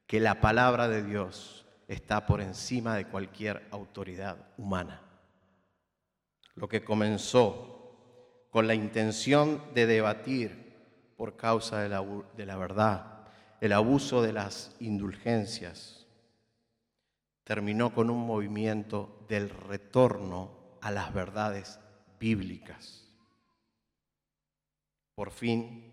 que 0.05 0.19
la 0.19 0.41
palabra 0.41 0.87
de 0.87 1.03
Dios 1.03 1.65
está 1.87 2.25
por 2.25 2.41
encima 2.41 2.95
de 2.95 3.07
cualquier 3.07 3.65
autoridad 3.71 4.37
humana. 4.57 5.01
Lo 6.53 6.67
que 6.67 6.83
comenzó 6.83 8.47
con 8.51 8.67
la 8.67 8.75
intención 8.75 9.61
de 9.73 9.87
debatir 9.87 10.75
por 11.17 11.37
causa 11.37 11.79
de 11.79 11.89
la, 11.89 12.05
de 12.35 12.45
la 12.45 12.57
verdad, 12.57 13.27
el 13.61 13.71
abuso 13.71 14.21
de 14.21 14.33
las 14.33 14.75
indulgencias, 14.79 16.05
terminó 17.45 17.93
con 17.93 18.09
un 18.09 18.25
movimiento 18.25 19.25
del 19.29 19.49
retorno 19.49 20.77
a 20.81 20.91
las 20.91 21.13
verdades 21.13 21.79
bíblicas. 22.19 23.04
Por 25.15 25.31
fin 25.31 25.91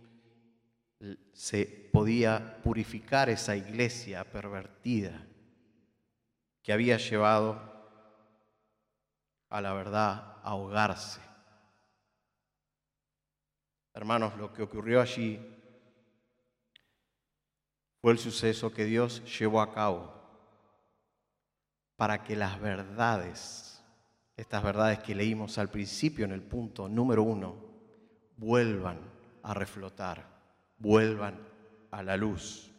se 1.32 1.64
podía 1.92 2.60
purificar 2.62 3.28
esa 3.28 3.56
iglesia 3.56 4.24
pervertida 4.24 5.26
que 6.62 6.72
había 6.72 6.96
llevado 6.96 7.60
a 9.48 9.60
la 9.60 9.72
verdad 9.74 10.38
a 10.42 10.50
ahogarse. 10.50 11.20
Hermanos, 13.94 14.36
lo 14.38 14.52
que 14.52 14.62
ocurrió 14.62 15.00
allí 15.00 15.38
fue 18.00 18.12
el 18.12 18.18
suceso 18.18 18.72
que 18.72 18.84
Dios 18.84 19.22
llevó 19.38 19.60
a 19.60 19.72
cabo 19.72 20.12
para 21.96 22.24
que 22.24 22.34
las 22.34 22.60
verdades, 22.60 23.84
estas 24.36 24.62
verdades 24.62 24.98
que 25.00 25.14
leímos 25.14 25.58
al 25.58 25.70
principio 25.70 26.24
en 26.24 26.32
el 26.32 26.42
punto 26.42 26.88
número 26.88 27.22
uno, 27.22 27.54
vuelvan 28.36 29.11
a 29.42 29.54
reflotar, 29.54 30.26
vuelvan 30.78 31.38
a 31.90 32.02
la 32.02 32.16
luz. 32.16 32.70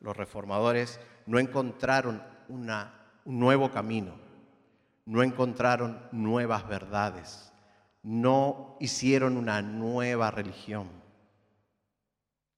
Los 0.00 0.16
reformadores 0.16 1.00
no 1.26 1.38
encontraron 1.38 2.22
un 2.48 2.70
nuevo 3.24 3.70
camino, 3.70 4.14
no 5.04 5.22
encontraron 5.22 6.08
nuevas 6.12 6.68
verdades, 6.68 7.52
no 8.02 8.76
hicieron 8.80 9.36
una 9.36 9.62
nueva 9.62 10.30
religión. 10.30 10.88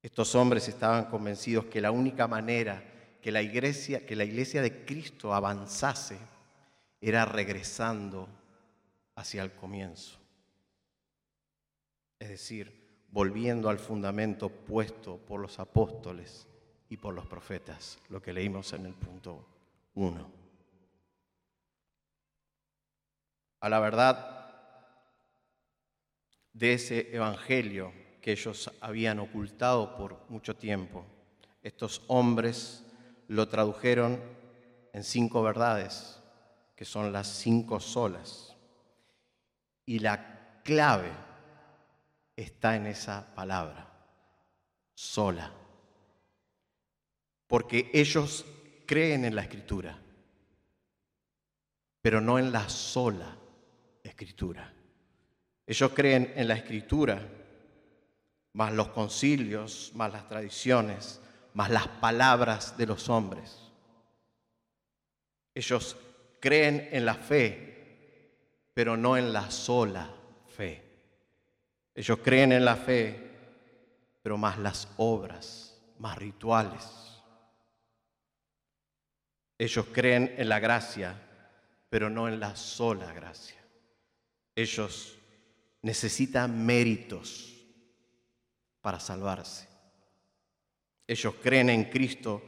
Estos 0.02 0.34
hombres 0.34 0.68
estaban 0.68 1.06
convencidos 1.06 1.66
que 1.66 1.80
la 1.80 1.90
única 1.90 2.28
manera 2.28 2.84
que 3.20 3.32
la 3.32 3.42
iglesia, 3.42 4.06
que 4.06 4.16
la 4.16 4.24
iglesia 4.24 4.62
de 4.62 4.84
Cristo 4.84 5.34
avanzase 5.34 6.18
era 7.00 7.24
regresando 7.24 8.28
hacia 9.16 9.42
el 9.42 9.52
comienzo. 9.52 10.18
Es 12.18 12.28
decir, 12.28 12.87
volviendo 13.10 13.68
al 13.68 13.78
fundamento 13.78 14.48
puesto 14.48 15.16
por 15.18 15.40
los 15.40 15.58
apóstoles 15.58 16.46
y 16.88 16.96
por 16.96 17.14
los 17.14 17.26
profetas, 17.26 17.98
lo 18.08 18.20
que 18.20 18.32
leímos 18.32 18.72
en 18.72 18.86
el 18.86 18.94
punto 18.94 19.46
1. 19.94 20.30
A 23.60 23.68
la 23.68 23.80
verdad 23.80 24.34
de 26.52 26.74
ese 26.74 27.14
evangelio 27.14 27.92
que 28.20 28.32
ellos 28.32 28.70
habían 28.80 29.18
ocultado 29.20 29.96
por 29.96 30.18
mucho 30.28 30.56
tiempo, 30.56 31.04
estos 31.62 32.02
hombres 32.06 32.84
lo 33.26 33.48
tradujeron 33.48 34.20
en 34.92 35.04
cinco 35.04 35.42
verdades, 35.42 36.20
que 36.74 36.84
son 36.84 37.12
las 37.12 37.26
cinco 37.26 37.80
solas. 37.80 38.56
Y 39.84 39.98
la 39.98 40.60
clave 40.62 41.12
está 42.42 42.76
en 42.76 42.86
esa 42.86 43.34
palabra, 43.34 43.90
sola. 44.94 45.52
Porque 47.48 47.90
ellos 47.92 48.44
creen 48.86 49.24
en 49.24 49.34
la 49.34 49.42
escritura, 49.42 49.98
pero 52.00 52.20
no 52.20 52.38
en 52.38 52.52
la 52.52 52.68
sola 52.68 53.36
escritura. 54.04 54.72
Ellos 55.66 55.92
creen 55.92 56.32
en 56.36 56.46
la 56.46 56.54
escritura, 56.54 57.20
más 58.52 58.72
los 58.72 58.88
concilios, 58.88 59.90
más 59.94 60.12
las 60.12 60.28
tradiciones, 60.28 61.20
más 61.54 61.70
las 61.70 61.88
palabras 61.88 62.78
de 62.78 62.86
los 62.86 63.08
hombres. 63.08 63.58
Ellos 65.54 65.96
creen 66.38 66.88
en 66.92 67.04
la 67.04 67.14
fe, 67.14 68.30
pero 68.74 68.96
no 68.96 69.16
en 69.16 69.32
la 69.32 69.50
sola 69.50 70.08
fe. 70.46 70.87
Ellos 71.98 72.20
creen 72.22 72.52
en 72.52 72.64
la 72.64 72.76
fe, 72.76 73.28
pero 74.22 74.38
más 74.38 74.56
las 74.56 74.86
obras, 74.98 75.76
más 75.98 76.16
rituales. 76.16 76.84
Ellos 79.58 79.84
creen 79.92 80.32
en 80.38 80.48
la 80.48 80.60
gracia, 80.60 81.20
pero 81.90 82.08
no 82.08 82.28
en 82.28 82.38
la 82.38 82.54
sola 82.54 83.12
gracia. 83.12 83.60
Ellos 84.54 85.18
necesitan 85.82 86.64
méritos 86.64 87.52
para 88.80 89.00
salvarse. 89.00 89.66
Ellos 91.04 91.34
creen 91.42 91.68
en 91.68 91.90
Cristo, 91.90 92.40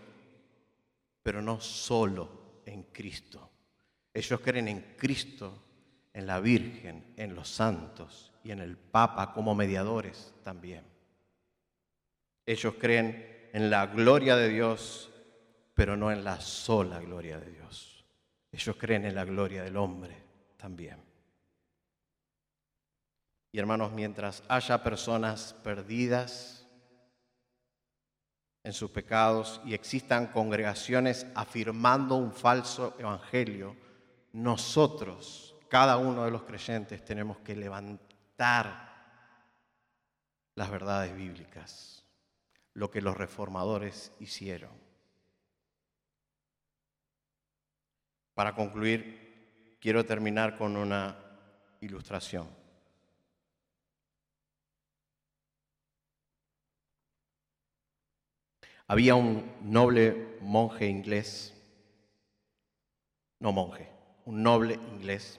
pero 1.24 1.42
no 1.42 1.60
solo 1.60 2.62
en 2.66 2.84
Cristo. 2.84 3.50
Ellos 4.14 4.40
creen 4.42 4.68
en 4.68 4.94
Cristo, 4.96 5.60
en 6.12 6.24
la 6.28 6.38
Virgen, 6.38 7.14
en 7.16 7.34
los 7.34 7.48
santos 7.48 8.29
y 8.42 8.52
en 8.52 8.60
el 8.60 8.76
Papa 8.76 9.32
como 9.32 9.54
mediadores 9.54 10.34
también. 10.42 10.84
Ellos 12.46 12.74
creen 12.78 13.48
en 13.52 13.70
la 13.70 13.86
gloria 13.86 14.36
de 14.36 14.48
Dios, 14.48 15.10
pero 15.74 15.96
no 15.96 16.10
en 16.10 16.24
la 16.24 16.40
sola 16.40 17.00
gloria 17.00 17.38
de 17.38 17.50
Dios. 17.50 18.04
Ellos 18.52 18.76
creen 18.76 19.04
en 19.04 19.14
la 19.14 19.24
gloria 19.24 19.62
del 19.62 19.76
hombre 19.76 20.16
también. 20.56 21.02
Y 23.52 23.58
hermanos, 23.58 23.92
mientras 23.92 24.42
haya 24.48 24.82
personas 24.82 25.54
perdidas, 25.62 26.60
en 28.62 28.72
sus 28.72 28.90
pecados 28.90 29.60
y 29.64 29.74
existan 29.74 30.26
congregaciones 30.26 31.26
afirmando 31.34 32.16
un 32.16 32.32
falso 32.32 32.94
evangelio, 32.98 33.74
nosotros, 34.32 35.56
cada 35.68 35.96
uno 35.96 36.24
de 36.24 36.30
los 36.30 36.42
creyentes, 36.42 37.04
tenemos 37.04 37.38
que 37.38 37.56
levantar 37.56 38.09
las 40.54 40.70
verdades 40.70 41.14
bíblicas, 41.14 42.06
lo 42.72 42.90
que 42.90 43.02
los 43.02 43.14
reformadores 43.14 44.12
hicieron. 44.18 44.70
Para 48.32 48.54
concluir, 48.54 49.76
quiero 49.78 50.06
terminar 50.06 50.56
con 50.56 50.78
una 50.78 51.18
ilustración. 51.82 52.48
Había 58.86 59.16
un 59.16 59.52
noble 59.60 60.38
monje 60.40 60.86
inglés, 60.86 61.54
no 63.38 63.52
monje, 63.52 63.88
un 64.24 64.42
noble 64.42 64.74
inglés, 64.74 65.38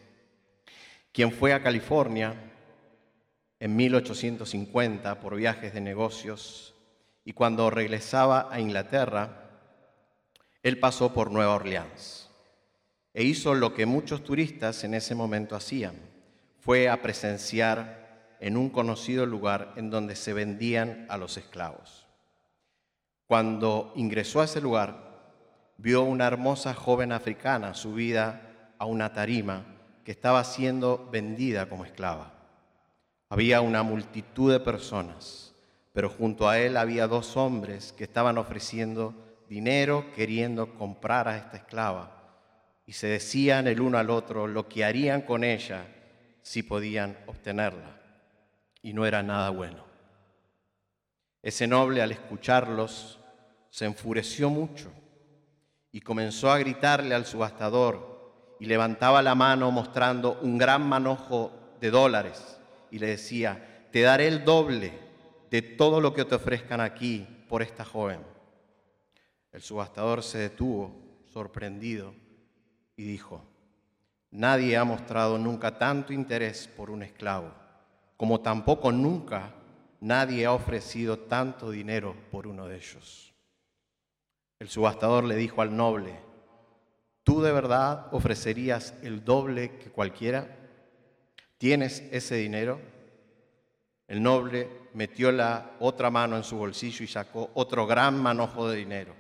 quien 1.12 1.32
fue 1.32 1.54
a 1.54 1.64
California 1.64 2.51
en 3.62 3.76
1850 3.76 5.20
por 5.20 5.36
viajes 5.36 5.72
de 5.72 5.82
negocios 5.82 6.74
y 7.24 7.34
cuando 7.34 7.70
regresaba 7.70 8.48
a 8.52 8.60
Inglaterra, 8.60 9.52
él 10.64 10.80
pasó 10.80 11.14
por 11.14 11.30
Nueva 11.30 11.54
Orleans 11.54 12.28
e 13.14 13.24
hizo 13.24 13.54
lo 13.54 13.76
que 13.76 13.86
muchos 13.86 14.24
turistas 14.24 14.84
en 14.84 14.96
ese 14.96 15.14
momento 15.14 15.56
hacían, 15.56 15.94
fue 16.60 16.90
a 16.90 17.04
presenciar 17.04 18.38
en 18.40 18.58
un 18.58 18.72
conocido 18.72 19.28
lugar 19.28 19.74
en 19.76 19.92
donde 19.92 20.16
se 20.16 20.34
vendían 20.34 21.06
a 21.08 21.18
los 21.18 21.38
esclavos. 21.38 22.08
Cuando 23.28 23.94
ingresó 23.96 24.42
a 24.42 24.46
ese 24.46 24.60
lugar, 24.60 25.22
vio 25.78 26.02
una 26.02 26.26
hermosa 26.26 26.74
joven 26.74 27.12
africana 27.12 27.76
subida 27.76 28.74
a 28.80 28.86
una 28.86 29.14
tarima 29.14 29.66
que 30.04 30.12
estaba 30.12 30.44
siendo 30.46 31.08
vendida 31.12 31.70
como 31.70 31.86
esclava. 31.86 32.41
Había 33.32 33.62
una 33.62 33.82
multitud 33.82 34.52
de 34.52 34.60
personas, 34.60 35.56
pero 35.94 36.10
junto 36.10 36.50
a 36.50 36.60
él 36.60 36.76
había 36.76 37.08
dos 37.08 37.38
hombres 37.38 37.94
que 37.94 38.04
estaban 38.04 38.38
ofreciendo 38.38 39.16
dinero 39.48 40.12
queriendo 40.14 40.76
comprar 40.76 41.30
a 41.30 41.38
esta 41.38 41.56
esclava 41.56 42.12
y 42.86 42.92
se 42.92 43.08
decían 43.08 43.68
el 43.68 43.80
uno 43.80 43.98
al 43.98 44.10
otro 44.10 44.48
lo 44.48 44.68
que 44.68 44.84
harían 44.84 45.22
con 45.22 45.46
ella 45.46 45.86
si 46.42 46.62
podían 46.62 47.18
obtenerla. 47.26 48.02
Y 48.82 48.92
no 48.92 49.06
era 49.06 49.24
nada 49.24 49.50
bueno. 49.50 49.86
Ese 51.42 51.68
noble 51.68 52.02
al 52.02 52.12
escucharlos 52.12 53.18
se 53.70 53.86
enfureció 53.86 54.50
mucho 54.50 54.92
y 55.94 56.02
comenzó 56.02 56.52
a 56.52 56.58
gritarle 56.58 57.16
al 57.16 57.26
subastador 57.26 58.58
y 58.60 58.66
levantaba 58.66 59.22
la 59.22 59.36
mano 59.36 59.72
mostrando 59.72 60.38
un 60.42 60.58
gran 60.58 60.86
manojo 60.86 61.78
de 61.80 61.92
dólares 61.92 62.58
y 62.92 63.00
le 63.00 63.08
decía, 63.08 63.88
te 63.92 64.02
daré 64.02 64.28
el 64.28 64.46
doble 64.46 64.94
de 65.50 65.62
todo 65.62 66.00
lo 66.00 66.14
que 66.14 66.26
te 66.26 66.36
ofrezcan 66.36 66.82
aquí 66.82 67.28
por 67.50 67.62
esta 67.62 67.84
joven. 67.84 68.20
El 69.52 69.62
subastador 69.62 70.24
se 70.24 70.38
detuvo, 70.38 70.94
sorprendido, 71.34 72.14
y 72.96 73.04
dijo, 73.04 73.44
nadie 74.30 74.78
ha 74.78 74.84
mostrado 74.84 75.38
nunca 75.38 75.78
tanto 75.78 76.14
interés 76.14 76.68
por 76.68 76.90
un 76.90 77.04
esclavo, 77.04 77.52
como 78.18 78.42
tampoco 78.42 78.92
nunca 78.92 79.54
nadie 80.00 80.46
ha 80.46 80.54
ofrecido 80.54 81.20
tanto 81.20 81.72
dinero 81.72 82.16
por 82.32 82.48
uno 82.48 82.68
de 82.68 82.76
ellos. 82.78 83.34
El 84.60 84.70
subastador 84.70 85.24
le 85.24 85.36
dijo 85.36 85.62
al 85.62 85.76
noble, 85.76 86.20
¿tú 87.24 87.42
de 87.42 87.52
verdad 87.52 88.08
ofrecerías 88.14 88.94
el 89.02 89.24
doble 89.26 89.78
que 89.78 89.90
cualquiera? 89.90 90.61
¿Tienes 91.62 92.02
ese 92.12 92.38
dinero? 92.38 92.82
El 94.08 94.24
noble 94.24 94.68
metió 94.96 95.32
la 95.32 95.74
otra 95.80 96.10
mano 96.10 96.36
en 96.36 96.44
su 96.44 96.58
bolsillo 96.58 97.06
y 97.06 97.08
sacó 97.08 97.52
otro 97.54 97.86
gran 97.86 98.20
manojo 98.20 98.68
de 98.68 98.78
dinero. 98.78 99.14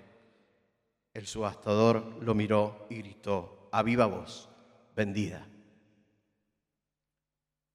El 1.13 1.27
subastador 1.27 2.03
lo 2.19 2.33
miró 2.33 2.87
y 2.89 2.95
gritó, 2.95 3.69
a 3.71 3.83
viva 3.83 4.07
voz, 4.07 4.49
vendida. 4.95 5.45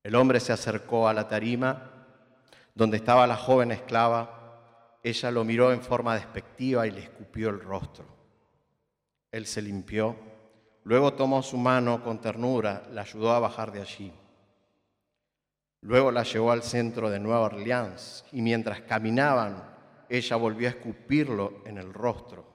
El 0.02 0.16
hombre 0.16 0.40
se 0.40 0.52
acercó 0.52 1.06
a 1.06 1.14
la 1.14 1.28
tarima 1.28 2.04
donde 2.74 2.96
estaba 2.96 3.24
la 3.28 3.36
joven 3.36 3.70
esclava 3.70 4.98
ella 5.00 5.30
lo 5.30 5.44
miró 5.44 5.72
en 5.72 5.80
forma 5.80 6.16
despectiva 6.16 6.88
y 6.88 6.90
le 6.90 7.02
escupió 7.02 7.50
el 7.50 7.60
rostro. 7.60 8.04
Él 9.30 9.46
se 9.46 9.62
limpió, 9.62 10.16
luego 10.82 11.12
tomó 11.12 11.40
su 11.44 11.56
mano 11.56 12.02
con 12.02 12.20
ternura, 12.20 12.82
la 12.90 13.02
ayudó 13.02 13.30
a 13.30 13.38
bajar 13.38 13.70
de 13.70 13.82
allí. 13.82 14.12
Luego 15.80 16.10
la 16.10 16.22
llevó 16.22 16.52
al 16.52 16.62
centro 16.62 17.10
de 17.10 17.20
Nueva 17.20 17.40
Orleans 17.40 18.24
y 18.32 18.42
mientras 18.42 18.80
caminaban, 18.80 19.62
ella 20.08 20.36
volvió 20.36 20.68
a 20.68 20.70
escupirlo 20.70 21.62
en 21.64 21.78
el 21.78 21.92
rostro. 21.92 22.46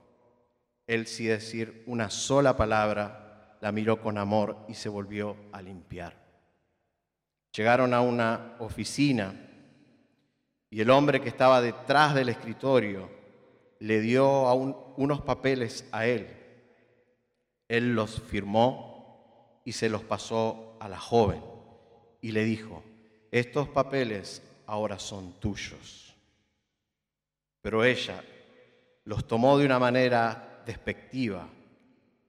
Él, 0.88 1.08
sin 1.08 1.28
decir 1.28 1.84
una 1.88 2.10
sola 2.10 2.58
palabra, 2.58 3.58
la 3.62 3.72
miró 3.72 4.02
con 4.02 4.18
amor 4.18 4.58
y 4.68 4.74
se 4.74 4.90
volvió 4.90 5.38
a 5.52 5.62
limpiar. 5.62 6.16
Llegaron 7.56 7.94
a 7.94 8.02
una 8.02 8.56
oficina 8.60 9.34
y 10.70 10.82
el 10.82 10.90
hombre 10.90 11.22
que 11.22 11.30
estaba 11.30 11.62
detrás 11.62 12.16
del 12.16 12.30
escritorio 12.30 13.10
le 13.80 14.00
dio 14.00 14.54
unos 14.98 15.22
papeles 15.22 15.88
a 15.92 16.06
él. 16.06 16.28
Él 17.68 17.94
los 17.94 18.22
firmó 18.22 19.62
y 19.66 19.74
se 19.74 19.90
los 19.90 20.04
pasó 20.04 20.78
a 20.80 20.88
la 20.88 21.00
joven 21.00 21.44
y 22.22 22.32
le 22.32 22.44
dijo, 22.44 22.84
estos 23.32 23.70
papeles 23.70 24.44
ahora 24.68 25.00
son 25.00 25.40
tuyos. 25.40 26.14
Pero 27.62 27.84
ella 27.84 28.24
los 29.06 29.28
tomó 29.28 29.58
de 29.58 29.66
una 29.66 29.80
manera 29.80 30.64
despectiva, 30.66 31.48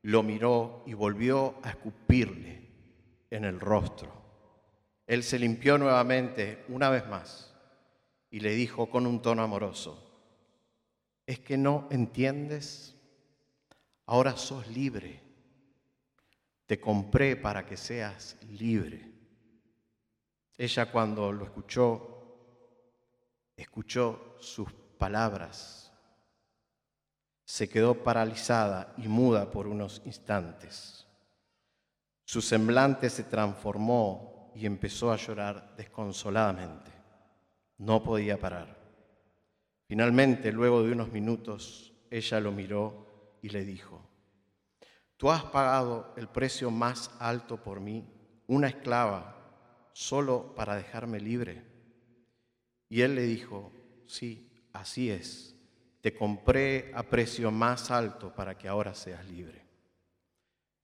lo 0.02 0.22
miró 0.22 0.82
y 0.86 0.94
volvió 0.94 1.56
a 1.62 1.70
escupirle 1.70 2.68
en 3.30 3.44
el 3.44 3.60
rostro. 3.60 4.12
Él 5.06 5.22
se 5.22 5.38
limpió 5.38 5.76
nuevamente 5.78 6.64
una 6.68 6.88
vez 6.88 7.06
más 7.08 7.52
y 8.30 8.40
le 8.40 8.54
dijo 8.54 8.88
con 8.88 9.06
un 9.06 9.20
tono 9.20 9.42
amoroso, 9.42 10.10
¿es 11.26 11.38
que 11.40 11.56
no 11.56 11.88
entiendes? 11.90 12.96
Ahora 14.06 14.36
sos 14.36 14.68
libre. 14.68 15.20
Te 16.66 16.80
compré 16.80 17.36
para 17.36 17.66
que 17.66 17.76
seas 17.76 18.36
libre. 18.48 19.11
Ella 20.62 20.92
cuando 20.92 21.32
lo 21.32 21.44
escuchó, 21.44 22.38
escuchó 23.56 24.36
sus 24.38 24.72
palabras, 24.96 25.92
se 27.44 27.68
quedó 27.68 28.04
paralizada 28.04 28.94
y 28.96 29.08
muda 29.08 29.50
por 29.50 29.66
unos 29.66 30.02
instantes. 30.04 31.04
Su 32.24 32.40
semblante 32.40 33.10
se 33.10 33.24
transformó 33.24 34.52
y 34.54 34.64
empezó 34.66 35.10
a 35.10 35.16
llorar 35.16 35.74
desconsoladamente. 35.76 36.92
No 37.78 38.04
podía 38.04 38.38
parar. 38.38 38.78
Finalmente, 39.88 40.52
luego 40.52 40.84
de 40.84 40.92
unos 40.92 41.10
minutos, 41.10 41.92
ella 42.08 42.38
lo 42.38 42.52
miró 42.52 43.36
y 43.42 43.48
le 43.48 43.64
dijo, 43.64 44.00
tú 45.16 45.28
has 45.28 45.42
pagado 45.42 46.14
el 46.16 46.28
precio 46.28 46.70
más 46.70 47.10
alto 47.18 47.60
por 47.60 47.80
mí, 47.80 48.06
una 48.46 48.68
esclava, 48.68 49.41
solo 49.92 50.54
para 50.54 50.76
dejarme 50.76 51.20
libre. 51.20 51.62
Y 52.88 53.02
él 53.02 53.14
le 53.14 53.22
dijo, 53.22 53.72
sí, 54.06 54.50
así 54.72 55.10
es, 55.10 55.54
te 56.00 56.14
compré 56.14 56.92
a 56.94 57.02
precio 57.02 57.50
más 57.50 57.90
alto 57.90 58.34
para 58.34 58.58
que 58.58 58.68
ahora 58.68 58.94
seas 58.94 59.24
libre. 59.26 59.62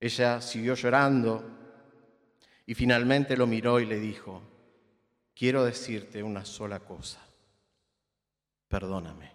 Ella 0.00 0.40
siguió 0.40 0.74
llorando 0.74 1.44
y 2.66 2.74
finalmente 2.74 3.36
lo 3.36 3.46
miró 3.46 3.80
y 3.80 3.86
le 3.86 3.98
dijo, 3.98 4.42
quiero 5.34 5.64
decirte 5.64 6.22
una 6.22 6.44
sola 6.44 6.80
cosa. 6.80 7.20
Perdóname. 8.68 9.32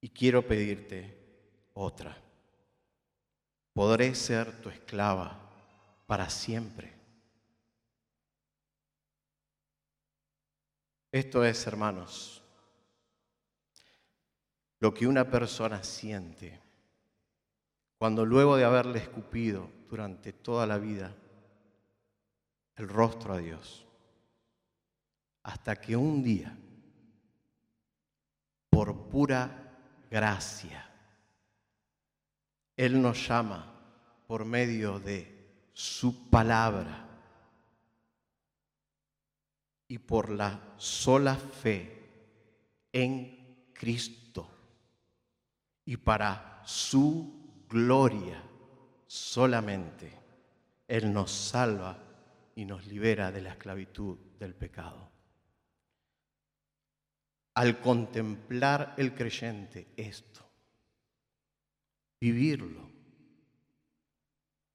Y 0.00 0.10
quiero 0.10 0.46
pedirte 0.46 1.16
otra. 1.72 2.16
Podré 3.72 4.14
ser 4.14 4.60
tu 4.60 4.68
esclava 4.68 5.50
para 6.06 6.28
siempre. 6.28 6.93
Esto 11.14 11.44
es, 11.44 11.64
hermanos, 11.68 12.42
lo 14.80 14.92
que 14.92 15.06
una 15.06 15.30
persona 15.30 15.84
siente 15.84 16.60
cuando 17.96 18.26
luego 18.26 18.56
de 18.56 18.64
haberle 18.64 18.98
escupido 18.98 19.70
durante 19.88 20.32
toda 20.32 20.66
la 20.66 20.76
vida 20.76 21.14
el 22.74 22.88
rostro 22.88 23.34
a 23.34 23.38
Dios, 23.38 23.86
hasta 25.44 25.80
que 25.80 25.96
un 25.96 26.20
día, 26.20 26.58
por 28.68 29.08
pura 29.08 29.70
gracia, 30.10 30.84
Él 32.76 33.00
nos 33.00 33.24
llama 33.28 33.72
por 34.26 34.44
medio 34.44 34.98
de 34.98 35.68
su 35.74 36.28
palabra 36.28 37.03
y 39.94 39.98
por 39.98 40.28
la 40.28 40.74
sola 40.76 41.36
fe 41.36 42.88
en 42.92 43.68
Cristo. 43.72 44.50
Y 45.84 45.98
para 45.98 46.60
su 46.64 47.62
gloria 47.68 48.42
solamente, 49.06 50.10
Él 50.88 51.12
nos 51.12 51.30
salva 51.30 51.96
y 52.56 52.64
nos 52.64 52.84
libera 52.88 53.30
de 53.30 53.42
la 53.42 53.50
esclavitud 53.50 54.18
del 54.36 54.56
pecado. 54.56 55.12
Al 57.54 57.80
contemplar 57.80 58.94
el 58.96 59.14
creyente 59.14 59.92
esto, 59.96 60.44
vivirlo, 62.20 62.90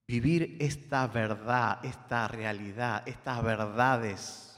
vivir 0.07 0.55
esta 0.61 1.07
verdad, 1.07 1.83
esta 1.83 2.29
realidad, 2.29 3.05
estas 3.05 3.43
verdades, 3.43 4.48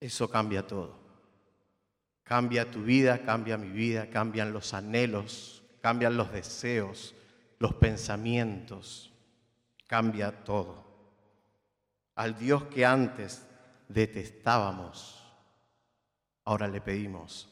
eso 0.00 0.28
cambia 0.28 0.66
todo. 0.66 0.98
Cambia 2.22 2.70
tu 2.70 2.82
vida, 2.82 3.22
cambia 3.22 3.56
mi 3.56 3.68
vida, 3.68 4.10
cambian 4.10 4.52
los 4.52 4.74
anhelos, 4.74 5.62
cambian 5.80 6.16
los 6.16 6.32
deseos, 6.32 7.14
los 7.58 7.74
pensamientos, 7.74 9.12
cambia 9.86 10.44
todo. 10.44 10.84
Al 12.16 12.36
Dios 12.38 12.64
que 12.64 12.84
antes 12.84 13.46
detestábamos, 13.88 15.16
Ahora 16.46 16.68
le 16.68 16.80
pedimos 16.80 17.48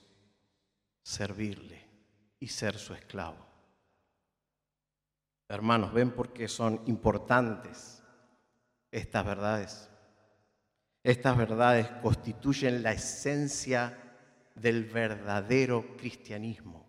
servirle 1.03 1.85
y 2.39 2.47
ser 2.47 2.79
su 2.79 2.95
esclavo. 2.95 3.45
Hermanos, 5.49 5.93
¿ven 5.93 6.13
por 6.13 6.33
qué 6.33 6.47
son 6.47 6.81
importantes 6.87 8.03
estas 8.93 9.27
verdades? 9.27 9.91
Estas 11.05 11.37
verdades 11.37 11.87
constituyen 12.03 12.83
la 12.83 12.93
esencia 12.93 13.97
del 14.55 14.87
verdadero 14.87 15.99
cristianismo. 15.99 16.89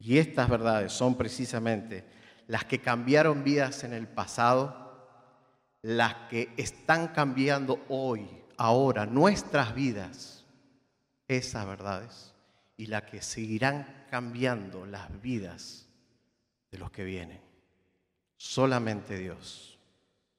Y 0.00 0.18
estas 0.18 0.48
verdades 0.48 0.92
son 0.92 1.16
precisamente 1.16 2.04
las 2.48 2.64
que 2.64 2.80
cambiaron 2.80 3.44
vidas 3.44 3.84
en 3.84 3.92
el 3.92 4.08
pasado, 4.08 5.08
las 5.82 6.28
que 6.28 6.52
están 6.56 7.08
cambiando 7.08 7.84
hoy, 7.88 8.28
ahora, 8.56 9.06
nuestras 9.06 9.72
vidas, 9.72 10.44
esas 11.28 11.66
verdades, 11.68 12.34
y 12.76 12.86
las 12.86 13.04
que 13.04 13.22
seguirán 13.22 14.06
cambiando 14.10 14.86
las 14.86 15.22
vidas 15.22 15.86
de 16.72 16.78
los 16.78 16.90
que 16.90 17.04
vienen. 17.04 17.40
Solamente 18.36 19.16
Dios 19.16 19.78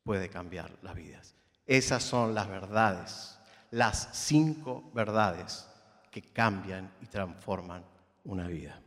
puede 0.04 0.28
cambiar 0.28 0.78
las 0.82 0.94
vidas. 0.94 1.38
Esas 1.68 2.02
son 2.02 2.34
las 2.34 2.48
verdades, 2.48 3.38
las 3.72 4.10
cinco 4.14 4.90
verdades 4.94 5.70
que 6.10 6.22
cambian 6.22 6.90
y 7.02 7.08
transforman 7.08 7.84
una 8.24 8.48
vida. 8.48 8.82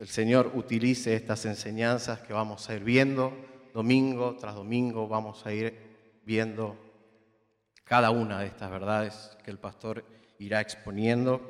El 0.00 0.08
Señor 0.08 0.50
utilice 0.54 1.14
estas 1.14 1.46
enseñanzas 1.46 2.18
que 2.20 2.32
vamos 2.32 2.68
a 2.68 2.74
ir 2.74 2.82
viendo 2.82 3.32
domingo 3.72 4.36
tras 4.36 4.56
domingo, 4.56 5.06
vamos 5.06 5.46
a 5.46 5.52
ir 5.52 6.20
viendo 6.24 6.76
cada 7.84 8.10
una 8.10 8.40
de 8.40 8.46
estas 8.46 8.70
verdades 8.70 9.36
que 9.44 9.52
el 9.52 9.58
pastor 9.58 10.04
irá 10.40 10.60
exponiendo 10.60 11.40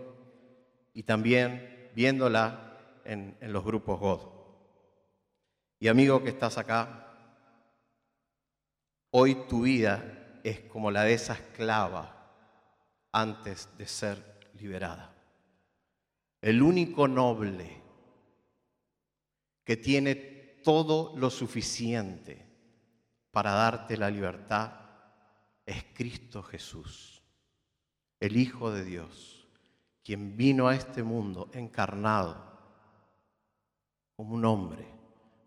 y 0.92 1.04
también 1.04 1.90
viéndola 1.94 3.00
en, 3.04 3.36
en 3.40 3.52
los 3.52 3.64
grupos 3.64 3.98
God. 3.98 4.20
Y 5.80 5.88
amigo 5.88 6.22
que 6.22 6.30
estás 6.30 6.58
acá, 6.58 7.13
hoy 9.16 9.36
tu 9.48 9.62
vida 9.62 10.40
es 10.42 10.58
como 10.62 10.90
la 10.90 11.04
de 11.04 11.14
esa 11.14 11.34
esclava 11.34 12.32
antes 13.12 13.68
de 13.78 13.86
ser 13.86 14.40
liberada. 14.54 15.14
El 16.40 16.60
único 16.60 17.06
noble 17.06 17.80
que 19.62 19.76
tiene 19.76 20.16
todo 20.64 21.16
lo 21.16 21.30
suficiente 21.30 22.44
para 23.30 23.52
darte 23.52 23.96
la 23.96 24.10
libertad 24.10 24.72
es 25.64 25.84
Cristo 25.94 26.42
Jesús, 26.42 27.22
el 28.18 28.36
Hijo 28.36 28.72
de 28.72 28.84
Dios, 28.84 29.46
quien 30.02 30.36
vino 30.36 30.66
a 30.66 30.74
este 30.74 31.04
mundo 31.04 31.50
encarnado 31.52 32.36
como 34.16 34.34
un 34.34 34.44
hombre, 34.44 34.88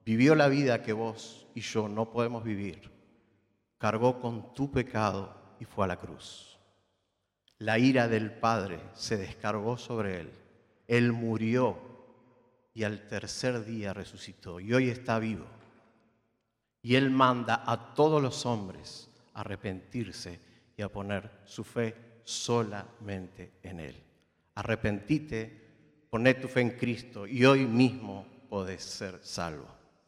vivió 0.05 0.35
la 0.35 0.47
vida 0.47 0.81
que 0.81 0.93
vos 0.93 1.47
y 1.53 1.59
yo 1.59 1.89
no 1.89 2.09
podemos 2.09 2.45
vivir, 2.45 2.96
cargó 3.77 4.19
con 4.19 4.53
tu 4.53 4.71
pecado 4.71 5.35
y 5.59 5.65
fue 5.65 5.85
a 5.85 5.87
la 5.87 5.99
cruz. 5.99 6.57
La 7.59 7.79
ira 7.79 8.07
del 8.07 8.31
Padre 8.31 8.79
se 8.93 9.17
descargó 9.17 9.77
sobre 9.77 10.21
él. 10.21 10.31
Él 10.87 11.11
murió 11.11 11.77
y 12.73 12.83
al 12.83 13.07
tercer 13.07 13.65
día 13.65 13.93
resucitó 13.93 14.59
y 14.59 14.73
hoy 14.73 14.89
está 14.89 15.17
vivo. 15.17 15.45
Y 16.83 16.95
Él 16.95 17.09
manda 17.09 17.63
a 17.65 17.95
todos 17.95 18.21
los 18.21 18.45
hombres 18.45 19.09
a 19.33 19.41
arrepentirse 19.41 20.39
y 20.77 20.83
a 20.83 20.89
poner 20.89 21.29
su 21.45 21.63
fe 21.63 21.95
solamente 22.23 23.53
en 23.63 23.79
Él. 23.79 24.03
Arrepentite, 24.53 26.05
poné 26.09 26.35
tu 26.35 26.47
fe 26.47 26.61
en 26.61 26.69
Cristo 26.71 27.25
y 27.25 27.43
hoy 27.45 27.65
mismo 27.65 28.27
podés 28.47 28.83
ser 28.83 29.19
salvo. 29.23 29.76